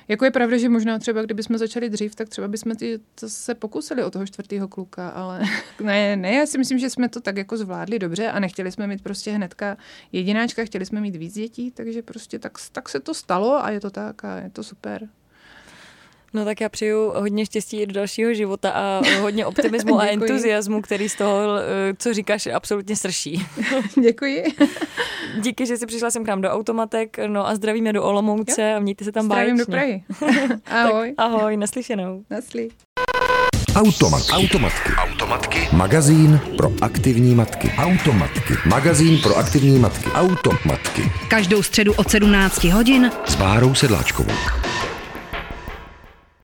Jako 0.08 0.26
je 0.26 0.32
pravda, 0.32 0.58
že 0.58 0.70
možná 0.70 1.00
třeba, 1.00 1.22
kdyby 1.22 1.44
jsme 1.44 1.58
začali 1.58 1.90
dřív, 1.90 2.16
tak 2.16 2.30
třeba 2.30 2.48
bychom 2.48 2.76
ty, 2.76 3.00
to 3.20 3.30
se 3.30 3.56
pokusili 3.56 4.04
o 4.04 4.12
toho 4.12 4.26
čtvrtého 4.26 4.68
kluka, 4.68 5.10
ale 5.10 5.42
ne, 5.84 6.16
ne, 6.16 6.34
já 6.34 6.46
si 6.46 6.58
myslím, 6.58 6.80
že 6.80 6.90
jsme 6.90 7.10
to 7.10 7.22
tak 7.22 7.38
jako 7.38 7.58
zvládli 7.58 8.00
dobře 8.00 8.32
a 8.32 8.40
nechtěli 8.40 8.72
jsme 8.72 8.88
mít 8.88 9.04
prostě 9.04 9.32
hnedka 9.32 9.78
jedináčka, 10.12 10.66
chtěli 10.66 10.86
jsme 10.86 11.02
mít 11.02 11.16
víc 11.16 11.34
dětí, 11.34 11.72
takže 11.72 12.02
prostě 12.02 12.40
tak, 12.40 12.58
tak 12.72 12.90
se 12.90 13.00
to 13.00 13.14
stalo 13.14 13.66
a 13.66 13.70
je 13.70 13.80
to 13.80 13.90
tak 13.90 14.26
a 14.26 14.38
je 14.38 14.50
to 14.50 14.64
super. 14.64 15.10
No 16.38 16.46
tak 16.46 16.62
já 16.62 16.70
přeju 16.70 17.12
hodně 17.16 17.46
štěstí 17.46 17.86
do 17.86 17.94
dalšího 17.94 18.34
života 18.34 18.72
a 18.72 19.02
hodně 19.22 19.46
optimismu 19.46 20.00
a 20.00 20.06
entuziasmu, 20.06 20.82
který 20.82 21.10
z 21.10 21.16
toho, 21.16 21.40
eh, 21.58 21.94
co 21.98 22.14
říkáš, 22.14 22.48
absolutně 22.48 22.96
srší. 22.96 23.46
Děkuji. 24.04 24.44
Díky, 25.42 25.66
že 25.66 25.78
jsi 25.78 25.86
přišla 25.86 26.12
sem 26.12 26.24
k 26.24 26.28
nám 26.28 26.42
do 26.42 26.50
Automatek, 26.50 27.18
no 27.28 27.48
a 27.48 27.56
zdravíme 27.56 27.94
do 27.94 28.04
Olomouce 28.04 28.62
jo. 28.62 28.78
a 28.78 28.80
mějte 28.80 29.06
se 29.06 29.12
tam 29.12 29.26
Zdravím 29.26 29.56
báječně. 29.56 29.66
do 29.66 29.72
Prahy. 29.72 30.04
ahoj. 30.66 31.14
Tak, 31.18 31.26
ahoj, 31.26 31.58
naslyšenou. 31.58 32.24
Nasly. 32.30 32.70
Automatky. 33.76 34.32
Automatky. 34.32 34.90
Automatky. 34.98 35.68
Magazín 35.72 36.40
pro 36.58 36.72
aktivní 36.82 37.36
matky. 37.36 37.72
Automatky. 37.78 38.54
Magazín 38.66 39.20
pro 39.22 39.38
aktivní 39.38 39.80
matky. 39.80 40.10
Automatky. 40.12 41.12
Každou 41.28 41.64
středu 41.64 41.94
od 41.94 42.10
17 42.12 42.64
hodin 42.64 43.12
s 43.26 43.36
Bárou 43.36 43.76
Sedláčkovou. 43.76 44.34